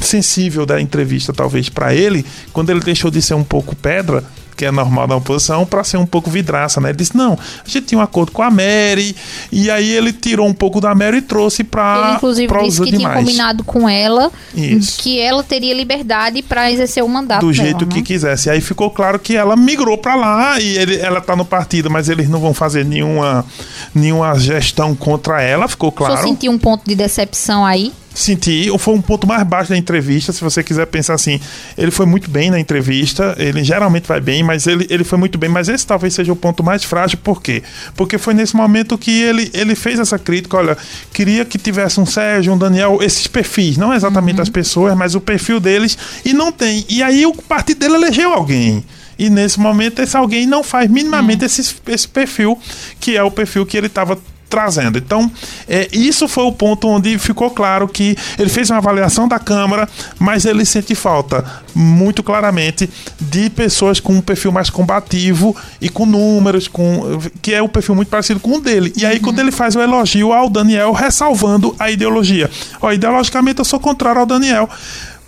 sensível 0.00 0.66
da 0.66 0.80
entrevista, 0.80 1.32
talvez 1.32 1.68
para 1.68 1.94
ele, 1.94 2.24
quando 2.52 2.70
ele 2.70 2.80
deixou 2.80 3.10
de 3.10 3.22
ser 3.22 3.34
um 3.34 3.44
pouco 3.44 3.76
pedra, 3.76 4.24
que 4.62 4.66
é 4.66 4.70
normal 4.70 5.08
da 5.08 5.16
oposição, 5.16 5.66
para 5.66 5.82
ser 5.82 5.96
um 5.96 6.06
pouco 6.06 6.30
vidraça, 6.30 6.80
né? 6.80 6.90
Ele 6.90 6.98
disse: 6.98 7.16
não, 7.16 7.32
a 7.32 7.68
gente 7.68 7.86
tinha 7.86 7.98
um 7.98 8.02
acordo 8.02 8.30
com 8.30 8.42
a 8.42 8.50
Mary, 8.50 9.16
e 9.50 9.68
aí 9.68 9.90
ele 9.90 10.12
tirou 10.12 10.46
um 10.46 10.54
pouco 10.54 10.80
da 10.80 10.94
Mary 10.94 11.16
e 11.16 11.22
trouxe 11.22 11.64
para. 11.64 12.06
Ele, 12.06 12.16
inclusive, 12.16 12.46
pra 12.46 12.62
disse 12.62 12.80
que 12.80 12.86
tinha 12.86 12.98
demais. 12.98 13.18
combinado 13.18 13.64
com 13.64 13.88
ela 13.88 14.30
Isso. 14.54 15.02
que 15.02 15.18
ela 15.18 15.42
teria 15.42 15.74
liberdade 15.74 16.42
para 16.42 16.70
exercer 16.70 17.02
o 17.02 17.08
mandato 17.08 17.44
do 17.44 17.52
dela, 17.52 17.64
jeito 17.66 17.84
né? 17.84 17.92
que 17.92 18.02
quisesse. 18.02 18.48
Aí 18.48 18.60
ficou 18.60 18.88
claro 18.88 19.18
que 19.18 19.34
ela 19.34 19.56
migrou 19.56 19.98
pra 19.98 20.14
lá 20.14 20.60
e 20.60 20.78
ele, 20.78 20.96
ela 20.98 21.20
tá 21.20 21.34
no 21.34 21.44
partido, 21.44 21.90
mas 21.90 22.08
eles 22.08 22.28
não 22.28 22.38
vão 22.38 22.54
fazer 22.54 22.84
nenhuma, 22.84 23.44
nenhuma 23.92 24.38
gestão 24.38 24.94
contra 24.94 25.42
ela, 25.42 25.66
ficou 25.66 25.90
claro. 25.90 26.22
sentiu 26.22 26.52
um 26.52 26.58
ponto 26.58 26.84
de 26.86 26.94
decepção 26.94 27.66
aí? 27.66 27.92
Senti, 28.14 28.70
foi 28.78 28.94
um 28.94 29.00
ponto 29.00 29.26
mais 29.26 29.42
baixo 29.44 29.70
da 29.70 29.76
entrevista, 29.76 30.32
se 30.32 30.42
você 30.42 30.62
quiser 30.62 30.86
pensar 30.86 31.14
assim. 31.14 31.40
Ele 31.76 31.90
foi 31.90 32.04
muito 32.04 32.30
bem 32.30 32.50
na 32.50 32.60
entrevista, 32.60 33.34
ele 33.38 33.64
geralmente 33.64 34.06
vai 34.06 34.20
bem, 34.20 34.42
mas 34.42 34.66
ele, 34.66 34.86
ele 34.90 35.04
foi 35.04 35.18
muito 35.18 35.38
bem. 35.38 35.48
Mas 35.48 35.68
esse 35.68 35.86
talvez 35.86 36.14
seja 36.14 36.32
o 36.32 36.36
ponto 36.36 36.62
mais 36.62 36.84
frágil, 36.84 37.18
por 37.22 37.42
quê? 37.42 37.62
Porque 37.96 38.18
foi 38.18 38.34
nesse 38.34 38.54
momento 38.54 38.98
que 38.98 39.22
ele, 39.22 39.50
ele 39.54 39.74
fez 39.74 39.98
essa 39.98 40.18
crítica. 40.18 40.56
Olha, 40.56 40.76
queria 41.12 41.44
que 41.44 41.58
tivesse 41.58 42.00
um 42.00 42.06
Sérgio, 42.06 42.52
um 42.52 42.58
Daniel, 42.58 42.98
esses 43.00 43.26
perfis, 43.26 43.76
não 43.76 43.94
exatamente 43.94 44.40
as 44.40 44.48
pessoas, 44.48 44.94
mas 44.96 45.14
o 45.14 45.20
perfil 45.20 45.58
deles, 45.58 45.96
e 46.24 46.32
não 46.32 46.52
tem. 46.52 46.84
E 46.88 47.02
aí 47.02 47.24
o 47.24 47.32
partido 47.34 47.78
dele 47.78 47.94
elegeu 47.94 48.32
alguém. 48.32 48.84
E 49.18 49.30
nesse 49.30 49.60
momento 49.60 50.00
esse 50.00 50.16
alguém 50.16 50.46
não 50.46 50.62
faz 50.62 50.90
minimamente 50.90 51.44
esse, 51.44 51.74
esse 51.86 52.08
perfil, 52.08 52.58
que 52.98 53.16
é 53.16 53.22
o 53.22 53.30
perfil 53.30 53.64
que 53.64 53.76
ele 53.76 53.86
estava 53.86 54.18
trazendo. 54.52 54.98
Então, 54.98 55.32
é, 55.66 55.88
isso 55.90 56.28
foi 56.28 56.44
o 56.44 56.52
ponto 56.52 56.86
onde 56.86 57.18
ficou 57.18 57.50
claro 57.50 57.88
que 57.88 58.14
ele 58.38 58.50
fez 58.50 58.68
uma 58.68 58.76
avaliação 58.76 59.26
da 59.26 59.38
Câmara, 59.38 59.88
mas 60.18 60.44
ele 60.44 60.62
sente 60.66 60.94
falta, 60.94 61.42
muito 61.74 62.22
claramente, 62.22 62.88
de 63.18 63.48
pessoas 63.48 63.98
com 63.98 64.12
um 64.12 64.20
perfil 64.20 64.52
mais 64.52 64.68
combativo 64.68 65.56
e 65.80 65.88
com 65.88 66.04
números, 66.04 66.68
com 66.68 67.18
que 67.40 67.54
é 67.54 67.62
um 67.62 67.68
perfil 67.68 67.94
muito 67.94 68.08
parecido 68.08 68.40
com 68.40 68.58
o 68.58 68.60
dele. 68.60 68.92
E 68.94 69.06
aí, 69.06 69.18
quando 69.18 69.38
ele 69.38 69.50
faz 69.50 69.74
o 69.74 69.80
elogio 69.80 70.34
ao 70.34 70.50
Daniel, 70.50 70.92
ressalvando 70.92 71.74
a 71.78 71.90
ideologia. 71.90 72.50
Ó, 72.78 72.92
ideologicamente, 72.92 73.60
eu 73.60 73.64
sou 73.64 73.80
contrário 73.80 74.20
ao 74.20 74.26
Daniel. 74.26 74.68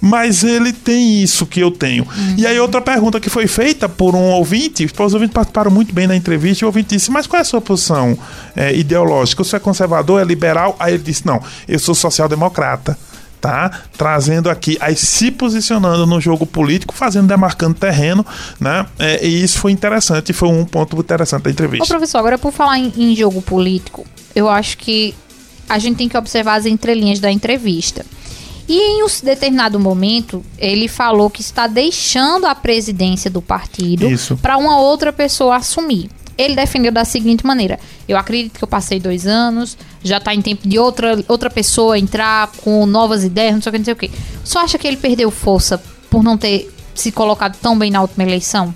Mas 0.05 0.45
ele 0.45 0.71
tem 0.71 1.23
isso 1.23 1.47
que 1.47 1.61
eu 1.61 1.71
tenho. 1.71 2.07
E 2.37 2.47
aí, 2.47 2.61
outra 2.61 2.83
pergunta 2.83 3.19
que 3.19 3.31
foi 3.31 3.47
feita 3.47 3.89
por 3.89 4.15
um 4.15 4.33
ouvinte, 4.33 4.85
os 4.85 5.15
ouvintes 5.15 5.33
participaram 5.33 5.71
muito 5.71 5.95
bem 5.95 6.07
na 6.07 6.15
entrevista, 6.15 6.63
e 6.63 6.67
o 6.67 6.69
ouvinte 6.69 6.95
disse: 6.95 7.11
Mas 7.11 7.27
qual 7.27 7.39
é 7.39 7.41
a 7.41 7.45
sua 7.45 7.59
posição 7.59 8.19
é, 8.55 8.77
ideológica? 8.77 9.43
Você 9.43 9.57
é 9.57 9.59
conservador, 9.59 10.21
é 10.21 10.25
liberal? 10.25 10.77
Aí 10.79 10.93
ele 10.93 11.03
disse: 11.03 11.27
Não, 11.27 11.43
eu 11.67 11.79
sou 11.79 11.95
social-democrata. 11.95 12.99
Tá? 13.41 13.83
Trazendo 13.99 14.49
aqui, 14.49 14.79
aí 14.81 14.97
se 14.97 15.31
posicionando 15.31 16.07
no 16.07 16.19
jogo 16.19 16.47
político, 16.47 16.95
fazendo, 16.95 17.27
demarcando 17.27 17.75
terreno, 17.75 18.25
né? 18.59 18.87
É, 18.99 19.27
e 19.27 19.43
isso 19.43 19.59
foi 19.59 19.71
interessante, 19.71 20.33
foi 20.33 20.49
um 20.49 20.65
ponto 20.65 20.99
interessante 20.99 21.43
da 21.43 21.51
Ô, 21.51 21.53
entrevista. 21.53 21.87
professor, 21.87 22.19
agora 22.19 22.39
por 22.39 22.53
falar 22.53 22.79
em, 22.79 22.91
em 22.97 23.15
jogo 23.15 23.43
político, 23.43 24.07
eu 24.35 24.49
acho 24.49 24.79
que 24.79 25.15
a 25.69 25.79
gente 25.79 25.97
tem 25.97 26.09
que 26.09 26.17
observar 26.17 26.55
as 26.55 26.65
entrelinhas 26.65 27.21
da 27.21 27.31
entrevista. 27.31 28.07
E 28.69 28.79
em 28.79 29.05
um 29.05 29.07
determinado 29.23 29.79
momento, 29.79 30.45
ele 30.59 30.89
falou 30.89 31.29
que 31.29 31.41
está 31.41 31.67
deixando 31.67 32.47
a 32.47 32.55
presidência 32.55 33.31
do 33.31 33.43
partido 33.43 34.09
para 34.41 34.57
uma 34.57 34.81
outra 34.81 35.13
pessoa 35.13 35.57
assumir. 35.57 36.11
Ele 36.37 36.57
defendeu 36.57 36.91
da 36.91 37.05
seguinte 37.05 37.47
maneira: 37.47 37.79
Eu 38.09 38.17
acredito 38.17 38.59
que 38.59 38.65
eu 38.65 38.69
passei 38.69 38.99
dois 38.99 39.27
anos, 39.27 39.77
já 40.03 40.17
está 40.19 40.35
em 40.35 40.43
tempo 40.43 40.67
de 40.67 40.79
outra, 40.79 41.23
outra 41.29 41.51
pessoa 41.51 41.99
entrar 41.99 42.51
com 42.63 42.85
novas 42.87 43.23
ideias, 43.23 43.55
não 43.55 43.63
sei 43.63 43.71
o 43.71 43.73
que, 43.73 43.79
não 43.79 43.85
sei 43.85 43.95
o 43.95 43.97
que. 43.97 44.11
Só 44.43 44.61
acha 44.61 44.79
que 44.79 44.87
ele 44.87 44.97
perdeu 44.97 45.31
força 45.31 45.81
por 46.11 46.23
não 46.23 46.37
ter 46.37 46.73
se 46.95 47.13
colocado 47.13 47.57
tão 47.61 47.79
bem 47.79 47.91
na 47.91 48.01
última 48.01 48.25
eleição? 48.25 48.75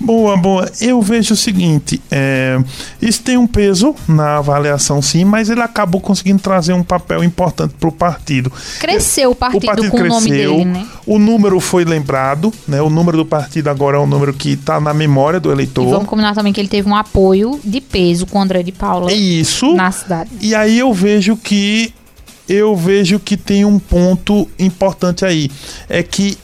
Boa, 0.00 0.36
boa. 0.36 0.70
Eu 0.80 1.02
vejo 1.02 1.34
o 1.34 1.36
seguinte: 1.36 2.00
é, 2.10 2.58
isso 3.02 3.22
tem 3.22 3.36
um 3.36 3.46
peso 3.46 3.94
na 4.08 4.38
avaliação, 4.38 5.02
sim, 5.02 5.24
mas 5.24 5.50
ele 5.50 5.60
acabou 5.60 6.00
conseguindo 6.00 6.40
trazer 6.40 6.72
um 6.72 6.82
papel 6.82 7.22
importante 7.22 7.74
para 7.78 7.88
o 7.88 7.92
partido. 7.92 8.50
Cresceu 8.78 9.32
o 9.32 9.34
partido, 9.34 9.90
com 9.90 9.98
o 9.98 10.06
nome 10.06 10.30
dele, 10.30 10.64
né? 10.64 10.86
O 11.06 11.18
número 11.18 11.60
foi 11.60 11.84
lembrado, 11.84 12.52
né? 12.66 12.80
O 12.80 12.88
número 12.88 13.18
do 13.18 13.26
partido 13.26 13.68
agora 13.68 13.98
é 13.98 14.00
um 14.00 14.06
número 14.06 14.32
que 14.32 14.52
está 14.52 14.80
na 14.80 14.94
memória 14.94 15.38
do 15.38 15.50
E 15.50 15.52
eleitor. 15.52 15.86
vamos 15.88 16.08
combinar 16.08 16.34
também 16.34 16.52
que 16.52 16.60
ele 16.60 16.68
teve 16.68 16.88
um 16.88 16.96
apoio 16.96 17.60
de 17.62 17.80
peso 17.80 18.24
com 18.26 18.38
o 18.38 18.42
André 18.42 18.62
de 18.62 18.72
Paula 18.72 19.10
É 19.10 19.14
isso. 19.14 19.74
na 19.74 19.92
cidade. 19.92 20.30
E 20.40 20.54
aí 20.54 20.78
eu 20.78 20.92
vejo 20.94 21.36
que 21.36 21.92
eu 22.48 22.74
vejo 22.74 23.20
que 23.20 23.36
tem 23.36 23.64
um 23.64 23.78
ponto 23.78 24.48
importante 24.58 25.24
aí. 25.24 25.50
É 25.88 26.02
que 26.02 26.36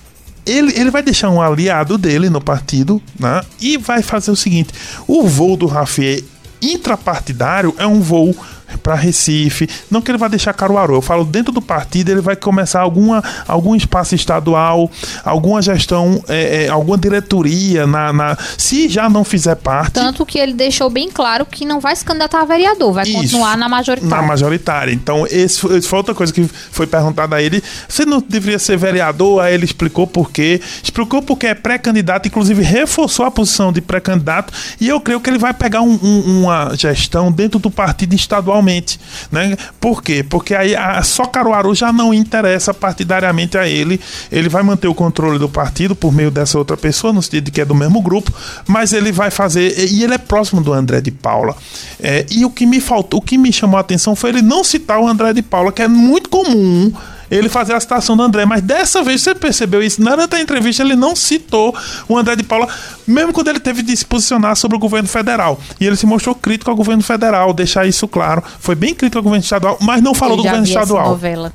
ele, 0.46 0.72
ele 0.78 0.90
vai 0.90 1.02
deixar 1.02 1.30
um 1.30 1.42
aliado 1.42 1.98
dele 1.98 2.30
no 2.30 2.40
partido, 2.40 3.02
né? 3.18 3.42
E 3.60 3.76
vai 3.76 4.02
fazer 4.02 4.30
o 4.30 4.36
seguinte: 4.36 4.72
o 5.06 5.26
voo 5.26 5.56
do 5.56 5.66
Rafael 5.66 6.22
intrapartidário 6.62 7.74
é 7.78 7.86
um 7.86 8.00
voo 8.00 8.34
para 8.82 8.94
Recife, 8.94 9.68
não 9.90 10.00
que 10.02 10.10
ele 10.10 10.18
vai 10.18 10.28
deixar 10.28 10.52
Caruaru, 10.52 10.94
eu 10.94 11.02
falo 11.02 11.24
dentro 11.24 11.52
do 11.52 11.62
partido 11.62 12.10
ele 12.10 12.20
vai 12.20 12.36
começar 12.36 12.80
alguma, 12.80 13.22
algum 13.46 13.74
espaço 13.74 14.14
estadual, 14.14 14.90
alguma 15.24 15.60
gestão, 15.62 16.22
é, 16.28 16.64
é, 16.64 16.68
alguma 16.68 16.98
diretoria 16.98 17.86
na, 17.86 18.12
na- 18.12 18.36
se 18.58 18.88
já 18.88 19.08
não 19.08 19.24
fizer 19.24 19.54
parte, 19.56 19.92
Tanto 19.94 20.24
que 20.26 20.38
ele 20.38 20.52
deixou 20.52 20.90
bem 20.90 21.10
claro 21.10 21.46
que 21.46 21.64
não 21.64 21.80
vai 21.80 21.94
se 21.94 22.04
candidatar 22.04 22.42
a 22.42 22.44
vereador, 22.44 22.92
vai 22.92 23.04
Isso. 23.04 23.14
continuar 23.16 23.56
na 23.56 23.68
majoritária. 23.68 24.16
Na 24.16 24.22
majoritária. 24.22 24.92
Então, 24.92 25.26
esse, 25.30 25.60
foi- 25.60 25.76
esse 25.78 25.88
foi 25.88 25.98
outra 25.98 26.14
coisa 26.14 26.32
que 26.32 26.44
foi 26.70 26.86
perguntada 26.86 27.36
a 27.36 27.42
ele. 27.42 27.62
Você 27.88 28.04
não 28.04 28.20
deveria 28.20 28.58
ser 28.58 28.76
vereador? 28.76 29.40
Aí 29.42 29.54
ele 29.54 29.64
explicou 29.64 30.06
por 30.06 30.30
quê. 30.30 30.60
Explicou 30.82 31.22
porque 31.22 31.46
é 31.46 31.54
pré-candidato, 31.54 32.26
inclusive 32.28 32.62
reforçou 32.62 33.24
a 33.26 33.30
posição 33.30 33.72
de 33.72 33.80
pré-candidato. 33.80 34.52
E 34.80 34.88
eu 34.88 35.00
creio 35.00 35.20
que 35.20 35.30
ele 35.30 35.38
vai 35.38 35.52
pegar 35.54 35.80
um- 35.82 35.98
um- 36.02 36.42
uma 36.42 36.72
gestão 36.76 37.30
dentro 37.32 37.58
do 37.58 37.70
partido 37.70 38.14
estadualmente. 38.56 38.98
Né? 39.30 39.56
Por 39.80 40.02
quê? 40.02 40.24
Porque 40.28 40.54
aí 40.54 40.74
a, 40.74 41.02
só 41.02 41.26
Caruaru 41.26 41.74
já 41.74 41.92
não 41.92 42.12
interessa 42.12 42.72
partidariamente 42.72 43.58
a 43.58 43.68
ele. 43.68 44.00
Ele 44.30 44.48
vai 44.48 44.62
manter 44.62 44.88
o 44.88 44.94
controle 44.94 45.38
do 45.38 45.48
partido 45.48 45.94
por 45.94 46.12
meio 46.12 46.30
dessa 46.30 46.58
outra 46.58 46.76
pessoa, 46.76 47.12
no 47.12 47.22
sentido 47.22 47.44
de 47.44 47.50
que 47.50 47.60
é 47.60 47.64
do 47.64 47.74
mesmo 47.74 48.00
grupo, 48.00 48.32
mas 48.66 48.92
ele 48.92 49.12
vai 49.12 49.30
fazer. 49.30 49.90
E 49.90 50.02
ele 50.02 50.14
é 50.14 50.18
próximo 50.18 50.60
do 50.60 50.72
André 50.72 51.00
de 51.00 51.10
Paula. 51.10 51.54
É, 52.00 52.26
e 52.30 52.44
o 52.44 52.50
que 52.50 52.66
me 52.66 52.80
faltou, 52.80 53.20
o 53.20 53.22
que 53.22 53.38
me 53.38 53.52
chamou 53.52 53.78
a 53.78 53.80
atenção 53.80 54.16
foi 54.16 54.30
ele 54.30 54.42
não 54.42 54.64
citar 54.64 54.98
o 54.98 55.06
André 55.06 55.32
de 55.32 55.42
Paula, 55.42 55.72
que 55.72 55.82
é 55.82 55.88
muito 55.88 56.28
comum 56.28 56.92
ele 57.30 57.48
fazer 57.48 57.74
a 57.74 57.80
citação 57.80 58.16
do 58.16 58.22
André, 58.22 58.44
mas 58.44 58.62
dessa 58.62 59.02
vez 59.02 59.22
você 59.22 59.34
percebeu 59.34 59.82
isso. 59.82 60.00
Durante 60.00 60.36
a 60.36 60.40
entrevista 60.40 60.82
ele 60.82 60.94
não 60.96 61.14
citou 61.16 61.74
o 62.08 62.16
André 62.16 62.36
de 62.36 62.42
Paula, 62.42 62.68
mesmo 63.06 63.32
quando 63.32 63.48
ele 63.48 63.60
teve 63.60 63.82
de 63.82 63.96
se 63.96 64.04
posicionar 64.04 64.56
sobre 64.56 64.76
o 64.76 64.80
governo 64.80 65.08
federal. 65.08 65.60
E 65.80 65.86
ele 65.86 65.96
se 65.96 66.06
mostrou 66.06 66.34
crítico 66.34 66.70
ao 66.70 66.76
governo 66.76 67.02
federal, 67.02 67.52
deixar 67.52 67.86
isso 67.86 68.06
claro. 68.06 68.42
Foi 68.60 68.74
bem 68.74 68.94
crítico 68.94 69.18
ao 69.18 69.22
governo 69.24 69.42
estadual, 69.42 69.78
mas 69.80 70.02
não 70.02 70.14
falou 70.14 70.34
Eu 70.34 70.36
do 70.38 70.42
já 70.44 70.50
governo 70.50 70.66
vi 70.66 70.72
essa 70.72 70.80
estadual. 70.82 71.08
novela. 71.10 71.52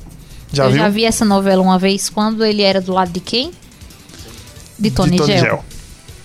Já 0.53 0.65
eu 0.65 0.71
viu? 0.71 0.79
já 0.79 0.89
vi 0.89 1.05
essa 1.05 1.23
novela 1.25 1.61
uma 1.61 1.79
vez 1.79 2.09
quando 2.09 2.43
ele 2.43 2.61
era 2.61 2.81
do 2.81 2.91
lado 2.91 3.11
de 3.11 3.19
quem? 3.21 3.51
De 4.77 4.91
Tony, 4.91 5.11
de 5.11 5.17
Tony 5.17 5.31
Gel. 5.33 5.39
Gel. 5.39 5.65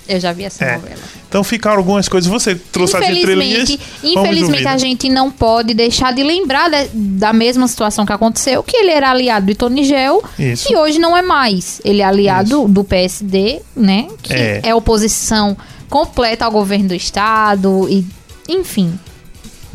Eu 0.09 0.21
já 0.21 0.33
vi 0.33 0.45
essa 0.45 0.65
É. 0.65 0.77
novela. 0.77 0.97
Então 1.29 1.43
ficaram 1.43 1.79
algumas 1.79 2.09
coisas. 2.09 2.31
Você 2.31 2.55
trouxe 2.55 2.97
as 2.97 3.09
entrelinhas. 3.09 3.77
Infelizmente, 4.03 4.53
ouvir. 4.63 4.69
a 4.69 4.79
gente 4.79 5.09
não 5.09 5.31
pode 5.31 5.75
deixar 5.75 6.13
de 6.15 6.23
lembrar 6.23 6.71
de- 6.71 6.89
da 6.95 7.33
mesma 7.33 7.67
situação 7.67 8.07
que 8.07 8.13
aconteceu, 8.13 8.63
que 8.63 8.77
ele 8.77 8.91
era 8.91 9.11
aliado 9.11 9.47
de 9.47 9.55
Tony 9.55 9.85
Gel 9.85 10.23
Isso. 10.39 10.73
e 10.73 10.77
hoje 10.77 10.99
não 10.99 11.17
é 11.17 11.23
mais. 11.23 11.81
Ele 11.85 12.01
é 12.03 12.05
aliado 12.05 12.69
do 12.69 12.85
PSD, 12.85 13.61
né? 13.77 14.07
Que 14.23 14.33
É. 14.33 14.61
é. 14.65 14.75
oposição 14.75 15.57
completa 15.91 16.45
ao 16.45 16.51
governo 16.53 16.89
do 16.89 16.95
estado 16.95 17.87
e 17.91 18.05
enfim. 18.49 18.99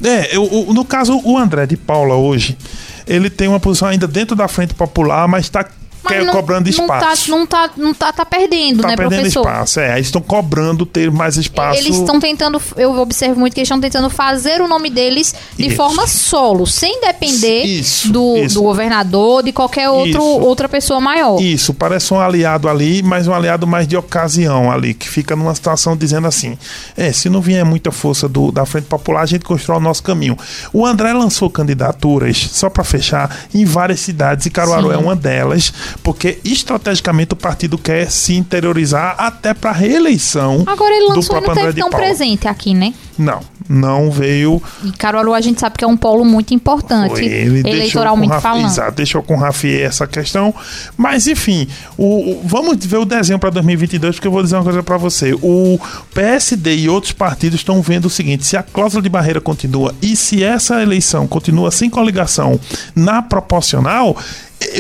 É, 0.04 0.36
eu- 0.36 0.68
no 0.74 0.84
caso, 0.84 1.20
o 1.24 1.38
André 1.38 1.66
de 1.68 1.78
Paula 1.78 2.16
hoje, 2.16 2.58
ele 3.06 3.30
tem 3.30 3.48
uma 3.48 3.60
posição 3.60 3.88
ainda 3.88 4.08
dentro 4.08 4.36
da 4.36 4.48
frente 4.48 4.74
popular, 4.74 5.28
mas 5.28 5.46
está 5.46 5.66
Mas 6.04 6.26
não, 6.26 6.34
cobrando 6.34 6.70
não 6.70 6.88
tá, 6.88 6.96
espaço. 6.98 7.32
não 7.32 7.46
tá, 7.46 7.70
não 7.78 7.94
tá, 7.94 8.12
tá 8.12 8.26
perdendo, 8.26 8.82
Tá 8.82 8.90
né, 8.90 8.96
perdendo 8.96 9.20
professor? 9.20 9.42
espaço. 9.42 9.80
É, 9.80 9.94
eles 9.96 10.08
estão 10.08 10.22
cobrando 10.22 10.86
ter 10.86 11.12
mais 11.12 11.38
espaço. 11.38 11.80
Eles 11.80 11.98
estão 11.98 12.20
tentando, 12.20 12.62
eu 12.76 12.98
observo 13.00 13.40
muito 13.40 13.54
que 13.54 13.60
eles 13.60 13.68
estão 13.68 13.80
tentando 13.80 14.10
fazer 14.10 14.62
o 14.62 14.68
nome 14.68 14.90
deles 14.90 15.34
de 15.58 15.68
Isso. 15.68 15.76
forma 15.76 16.08
solo, 16.08 16.66
sem 16.66 17.02
depender 17.02 17.64
Isso, 17.64 18.12
do, 18.12 18.38
isso. 18.38 18.56
do 18.56 18.64
governador, 18.64 19.44
de 19.44 19.52
qualquer 19.52 19.90
outro, 19.90 20.22
outra 20.24 20.68
pessoa 20.68 21.00
maior. 21.00 21.40
Isso, 21.42 21.74
parece 21.74 22.14
um 22.14 22.20
aliado 22.20 22.68
ali, 22.68 23.02
mas 23.04 23.28
um 23.28 23.34
aliado 23.34 23.68
mais 23.68 23.88
de 23.88 23.96
ocasião 23.96 24.72
ali, 24.72 24.94
que 24.94 25.08
fica 25.10 25.36
numa 25.36 25.54
situação 25.54 25.96
dizendo 25.96 26.28
assim: 26.28 26.58
é, 26.98 27.12
se 27.12 27.30
não 27.30 27.42
vier 27.42 27.64
muita 27.66 27.92
força 27.92 28.28
do, 28.28 28.52
da 28.52 28.66
Frente 28.66 28.86
Popular, 28.86 29.22
a 29.22 29.26
gente 29.26 29.46
constrói 29.46 29.78
o 29.78 29.82
nosso 29.82 30.04
caminho. 30.04 30.38
O 30.74 30.86
André 30.86 31.14
lançou 31.14 31.50
candidaturas, 31.50 32.50
só 32.52 32.70
para 32.70 32.84
fechar, 32.84 33.36
em 33.54 33.66
várias 33.66 34.00
cidades, 34.00 34.46
e 34.46 34.50
Caruaru 34.50 34.88
Sim. 34.90 34.94
é 34.94 34.98
uma 34.98 35.16
delas, 35.16 35.74
porque 36.04 36.40
estrategicamente 36.44 37.34
o 37.34 37.36
partido 37.36 37.78
quer 37.78 38.10
se 38.10 38.36
interiorizar 38.36 39.16
até 39.18 39.54
para 39.54 39.72
reeleição 39.72 40.64
Agora 40.68 40.94
ele 40.96 41.08
do 41.10 41.16
lançou 41.16 41.38
e 41.38 41.42
próprio 41.42 41.48
não 41.48 41.52
André 41.52 41.62
teve 41.64 41.74
de 41.76 41.82
tão 41.82 41.90
Paula. 41.90 42.06
presente 42.06 42.48
aqui, 42.48 42.74
né? 42.74 42.94
Não, 43.18 43.40
não 43.70 44.10
veio. 44.10 44.62
E 44.84 44.92
Caruaru 44.94 45.34
a 45.34 45.42
gente 45.42 45.60
sabe 45.60 45.78
que 45.78 45.84
é 45.84 45.88
um 45.88 45.96
polo 45.98 46.26
muito 46.26 46.54
importante, 46.54 47.12
Foi, 47.12 47.26
ele 47.26 47.60
eleitoralmente 47.70 48.40
falando. 48.42 48.66
Exato, 48.66 48.94
deixou 48.94 49.22
com 49.22 49.36
o 49.36 49.38
Rafi 49.38 49.80
essa 49.80 50.08
questão. 50.08 50.54
Mas, 50.98 51.28
enfim, 51.28 51.68
o, 51.98 52.32
o- 52.32 52.42
vamos 52.44 52.84
ver 52.84 52.98
o 52.98 53.06
desenho 53.06 53.38
para 53.38 53.52
2022, 53.52 54.16
porque 54.16 54.28
eu 54.28 54.32
vou 54.32 54.42
dizer 54.42 54.56
uma 54.56 54.64
coisa 54.64 54.82
para 54.82 54.98
você. 54.98 55.34
O 55.42 55.80
PSD 56.16 56.76
e 56.78 56.90
outros 56.90 57.12
partidos 57.14 57.60
estão 57.60 57.82
vendo 57.82 58.06
o 58.06 58.10
seguinte: 58.10 58.46
se 58.46 58.58
a 58.58 58.64
cláusula 58.64 59.04
de 59.04 59.10
barreira 59.10 59.40
continua 59.42 59.94
e 60.02 60.16
se 60.16 60.44
essa 60.44 60.82
eleição 60.82 61.28
continua 61.28 61.70
sem 61.70 61.90
coligação 61.90 62.60
na 62.96 63.22
proporcional. 63.22 64.18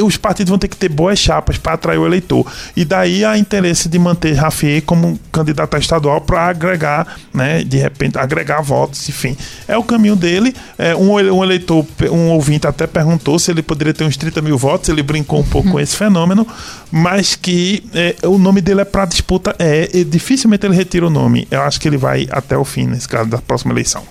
Os 0.03 0.17
partidos 0.17 0.49
vão 0.49 0.59
ter 0.59 0.67
que 0.67 0.77
ter 0.77 0.89
boas 0.89 1.19
chapas 1.19 1.57
para 1.57 1.73
atrair 1.73 1.97
o 1.97 2.05
eleitor. 2.05 2.45
E 2.75 2.85
daí 2.85 3.25
há 3.25 3.37
interesse 3.37 3.89
de 3.89 3.97
manter 3.97 4.33
Rafier 4.33 4.81
como 4.83 5.19
candidato 5.31 5.75
a 5.75 5.79
estadual 5.79 6.21
para 6.21 6.47
agregar, 6.47 7.17
né, 7.33 7.63
de 7.63 7.77
repente, 7.77 8.17
agregar 8.17 8.61
votos, 8.61 9.07
enfim. 9.09 9.35
É 9.67 9.77
o 9.77 9.83
caminho 9.83 10.15
dele. 10.15 10.55
É, 10.77 10.95
um, 10.95 11.13
um 11.13 11.43
eleitor, 11.43 11.85
um 12.11 12.29
ouvinte 12.29 12.67
até 12.67 12.85
perguntou 12.87 13.39
se 13.39 13.51
ele 13.51 13.61
poderia 13.61 13.93
ter 13.93 14.03
uns 14.03 14.17
30 14.17 14.41
mil 14.41 14.57
votos, 14.57 14.89
ele 14.89 15.03
brincou 15.03 15.39
um 15.39 15.43
pouco 15.43 15.69
com 15.71 15.79
esse 15.79 15.95
fenômeno, 15.95 16.47
mas 16.91 17.35
que 17.35 17.83
é, 17.93 18.15
o 18.27 18.37
nome 18.37 18.61
dele 18.61 18.81
é 18.81 18.85
para 18.85 19.05
disputa. 19.05 19.55
É, 19.57 19.89
e 19.93 20.03
dificilmente 20.03 20.65
ele 20.65 20.75
retira 20.75 21.07
o 21.07 21.09
nome. 21.09 21.47
Eu 21.49 21.61
acho 21.61 21.79
que 21.79 21.87
ele 21.87 21.97
vai 21.97 22.27
até 22.31 22.57
o 22.57 22.65
fim, 22.65 22.85
nesse 22.85 23.07
caso, 23.07 23.29
da 23.29 23.37
próxima 23.37 23.73
eleição. 23.73 24.03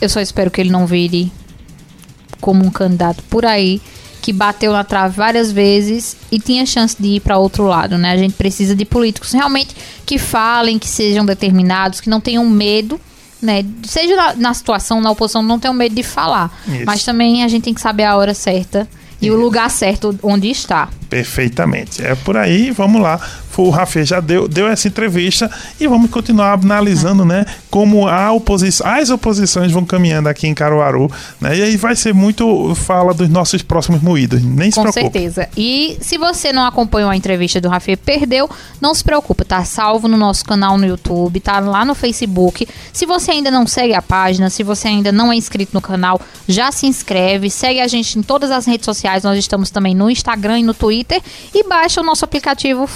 Eu 0.00 0.08
só 0.08 0.20
espero 0.20 0.50
que 0.50 0.60
ele 0.60 0.70
não 0.70 0.86
vire 0.86 1.30
como 2.40 2.64
um 2.64 2.70
candidato 2.70 3.22
por 3.30 3.46
aí 3.46 3.80
que 4.22 4.32
bateu 4.32 4.72
na 4.72 4.84
trave 4.84 5.16
várias 5.16 5.50
vezes 5.50 6.16
e 6.30 6.38
tinha 6.38 6.64
chance 6.64 6.96
de 6.98 7.16
ir 7.16 7.20
para 7.20 7.36
outro 7.36 7.64
lado, 7.64 7.98
né? 7.98 8.12
A 8.12 8.16
gente 8.16 8.34
precisa 8.34 8.74
de 8.74 8.84
políticos 8.84 9.32
realmente 9.32 9.74
que 10.06 10.16
falem, 10.16 10.78
que 10.78 10.88
sejam 10.88 11.26
determinados, 11.26 12.00
que 12.00 12.08
não 12.08 12.20
tenham 12.20 12.48
medo, 12.48 13.00
né? 13.42 13.64
Seja 13.82 14.14
na, 14.14 14.34
na 14.36 14.54
situação, 14.54 15.00
na 15.00 15.10
oposição, 15.10 15.42
não 15.42 15.58
tenham 15.58 15.74
medo 15.74 15.96
de 15.96 16.04
falar. 16.04 16.56
Isso. 16.68 16.84
Mas 16.86 17.04
também 17.04 17.42
a 17.42 17.48
gente 17.48 17.64
tem 17.64 17.74
que 17.74 17.80
saber 17.80 18.04
a 18.04 18.16
hora 18.16 18.32
certa 18.32 18.88
e 19.20 19.30
o 19.30 19.36
lugar 19.36 19.68
certo 19.70 20.16
onde 20.22 20.48
está. 20.48 20.88
Perfeitamente. 21.10 22.04
É 22.04 22.14
por 22.14 22.36
aí, 22.36 22.70
vamos 22.70 23.02
lá. 23.02 23.20
O 23.56 23.70
Rafael 23.70 24.04
já 24.04 24.20
deu, 24.20 24.48
deu 24.48 24.66
essa 24.68 24.88
entrevista 24.88 25.50
e 25.78 25.86
vamos 25.86 26.10
continuar 26.10 26.54
analisando, 26.54 27.24
né, 27.24 27.44
como 27.70 28.08
a 28.08 28.32
oposição, 28.32 28.86
as 28.86 29.10
oposições 29.10 29.70
vão 29.72 29.84
caminhando 29.84 30.28
aqui 30.28 30.46
em 30.46 30.54
Caruaru, 30.54 31.10
né? 31.40 31.56
E 31.56 31.62
aí 31.62 31.76
vai 31.76 31.94
ser 31.94 32.12
muito 32.14 32.74
fala 32.74 33.14
dos 33.14 33.28
nossos 33.28 33.62
próximos 33.62 34.02
moídos. 34.02 34.42
Nem 34.42 34.70
se 34.70 34.76
Com 34.76 34.82
preocupe. 34.82 35.02
certeza. 35.02 35.48
E 35.56 35.98
se 36.00 36.18
você 36.18 36.52
não 36.52 36.64
acompanhou 36.64 37.10
a 37.10 37.16
entrevista 37.16 37.60
do 37.60 37.68
Rafael 37.68 37.96
perdeu, 37.98 38.48
não 38.80 38.94
se 38.94 39.04
preocupe, 39.04 39.44
tá 39.44 39.64
salvo 39.64 40.08
no 40.08 40.16
nosso 40.16 40.44
canal 40.44 40.76
no 40.78 40.86
YouTube, 40.86 41.40
tá 41.40 41.60
lá 41.60 41.84
no 41.84 41.94
Facebook. 41.94 42.66
Se 42.92 43.06
você 43.06 43.32
ainda 43.32 43.50
não 43.50 43.66
segue 43.66 43.94
a 43.94 44.02
página, 44.02 44.50
se 44.50 44.62
você 44.62 44.88
ainda 44.88 45.12
não 45.12 45.32
é 45.32 45.36
inscrito 45.36 45.72
no 45.74 45.80
canal, 45.80 46.20
já 46.48 46.70
se 46.72 46.86
inscreve, 46.86 47.50
segue 47.50 47.80
a 47.80 47.88
gente 47.88 48.18
em 48.18 48.22
todas 48.22 48.50
as 48.50 48.66
redes 48.66 48.84
sociais, 48.84 49.24
nós 49.24 49.38
estamos 49.38 49.70
também 49.70 49.94
no 49.94 50.10
Instagram 50.10 50.60
e 50.60 50.62
no 50.62 50.74
Twitter 50.74 51.20
e 51.54 51.64
baixa 51.64 52.00
o 52.00 52.04
nosso 52.04 52.24
aplicativo 52.24 52.86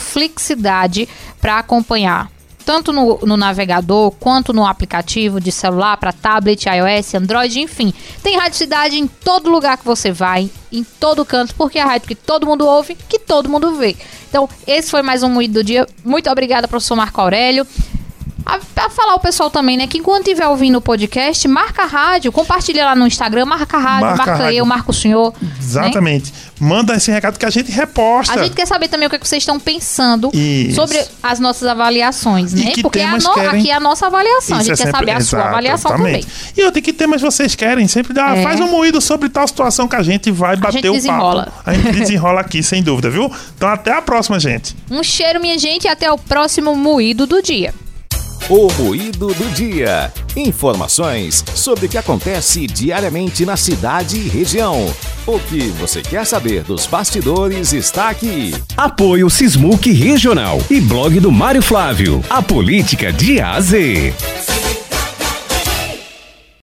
Flixidade 0.46 1.08
para 1.40 1.58
acompanhar 1.58 2.30
tanto 2.64 2.92
no, 2.92 3.20
no 3.22 3.36
navegador 3.36 4.10
quanto 4.10 4.52
no 4.52 4.66
aplicativo 4.66 5.40
de 5.40 5.52
celular 5.52 5.96
para 5.98 6.12
tablet, 6.12 6.66
iOS, 6.66 7.14
Android, 7.14 7.60
enfim. 7.60 7.94
Tem 8.24 8.36
Rádio 8.36 8.58
Cidade 8.58 8.98
em 8.98 9.06
todo 9.06 9.48
lugar 9.48 9.78
que 9.78 9.84
você 9.84 10.10
vai, 10.10 10.50
em 10.72 10.82
todo 10.82 11.24
canto, 11.24 11.54
porque 11.54 11.78
é 11.78 11.82
a 11.82 11.86
rádio 11.86 12.08
que 12.08 12.16
todo 12.16 12.44
mundo 12.44 12.66
ouve, 12.66 12.96
que 12.96 13.20
todo 13.20 13.48
mundo 13.48 13.76
vê. 13.76 13.96
Então, 14.28 14.48
esse 14.66 14.90
foi 14.90 15.00
mais 15.00 15.22
um 15.22 15.28
Moído 15.28 15.54
do 15.54 15.64
Dia. 15.64 15.86
Muito 16.04 16.28
obrigada, 16.28 16.66
professor 16.66 16.96
Marco 16.96 17.20
Aurélio. 17.20 17.64
A, 18.48 18.60
pra 18.74 18.88
falar 18.88 19.16
o 19.16 19.18
pessoal 19.18 19.50
também, 19.50 19.76
né, 19.76 19.88
que 19.88 19.98
enquanto 19.98 20.28
estiver 20.28 20.46
ouvindo 20.46 20.76
o 20.78 20.80
podcast, 20.80 21.48
marca 21.48 21.82
a 21.82 21.86
rádio, 21.86 22.30
compartilha 22.30 22.84
lá 22.84 22.94
no 22.94 23.04
Instagram, 23.04 23.44
marca 23.44 23.76
a 23.76 23.80
rádio, 23.80 24.06
Marca 24.06 24.22
a 24.22 24.26
marca, 24.26 24.42
rádio. 24.44 24.58
eu, 24.58 24.64
marca 24.64 24.90
o 24.92 24.94
senhor. 24.94 25.34
né? 25.42 25.50
Exatamente. 25.58 26.32
Manda 26.60 26.94
esse 26.94 27.10
recado 27.10 27.38
que 27.38 27.44
a 27.44 27.50
gente 27.50 27.72
reposta. 27.72 28.32
A 28.38 28.44
gente 28.44 28.54
quer 28.54 28.64
saber 28.66 28.86
também 28.88 29.06
o 29.08 29.10
que, 29.10 29.16
é 29.16 29.18
que 29.18 29.26
vocês 29.28 29.42
estão 29.42 29.58
pensando 29.58 30.30
Isso. 30.32 30.76
sobre 30.76 31.04
as 31.22 31.40
nossas 31.40 31.66
avaliações, 31.68 32.54
né? 32.54 32.70
que 32.70 32.82
Porque 32.82 33.00
é 33.00 33.04
a 33.06 33.18
no- 33.18 33.34
querem- 33.34 33.48
aqui 33.60 33.70
é 33.70 33.74
a 33.74 33.80
nossa 33.80 34.06
avaliação. 34.06 34.56
a 34.56 34.60
Isso 34.60 34.68
gente 34.68 34.74
é 34.74 34.76
quer 34.76 34.90
sempre- 34.92 34.98
saber 35.00 35.10
a 35.10 35.20
sua 35.20 35.38
Exato, 35.40 35.48
avaliação 35.52 35.90
exatamente. 35.90 36.26
também. 36.26 36.52
E 36.56 36.62
outra, 36.64 36.80
que 36.80 36.92
temas 36.92 37.20
vocês 37.20 37.54
querem? 37.56 37.88
Sempre 37.88 38.12
dá, 38.14 38.36
É. 38.36 38.42
faz 38.44 38.60
um 38.60 38.68
moído 38.68 39.00
sobre 39.00 39.28
tal 39.28 39.46
situação 39.48 39.88
que 39.88 39.96
a 39.96 40.02
gente 40.04 40.30
vai 40.30 40.56
bater 40.56 40.74
gente 40.82 40.88
o 40.88 40.92
desenrola. 40.92 41.46
papo. 41.46 41.62
A 41.66 41.74
gente 41.74 41.90
desenrola 41.92 42.40
aqui, 42.42 42.62
sem 42.62 42.80
dúvida, 42.82 43.10
viu? 43.10 43.30
Então 43.56 43.68
até 43.68 43.92
a 43.92 44.00
próxima, 44.00 44.38
gente. 44.38 44.74
Um 44.90 45.02
cheiro, 45.02 45.40
minha 45.40 45.58
gente, 45.58 45.84
e 45.84 45.88
até 45.88 46.10
o 46.12 46.16
próximo 46.16 46.74
moído 46.76 47.26
do 47.26 47.42
dia. 47.42 47.74
O 48.48 48.72
Moído 48.80 49.34
do 49.34 49.50
Dia. 49.54 50.12
Informações 50.36 51.44
sobre 51.52 51.86
o 51.86 51.88
que 51.88 51.98
acontece 51.98 52.64
diariamente 52.68 53.44
na 53.44 53.56
cidade 53.56 54.18
e 54.18 54.28
região. 54.28 54.86
O 55.26 55.40
que 55.40 55.66
você 55.70 56.00
quer 56.00 56.24
saber 56.24 56.62
dos 56.62 56.86
bastidores 56.86 57.72
está 57.72 58.08
aqui. 58.08 58.54
Apoio 58.76 59.28
Sismuc 59.28 59.90
Regional 59.90 60.60
e 60.70 60.80
blog 60.80 61.18
do 61.18 61.32
Mário 61.32 61.60
Flávio. 61.60 62.22
A 62.30 62.40
política 62.40 63.12
de 63.12 63.40
A 63.40 63.54
a 63.54 63.60
Z. 63.60 64.14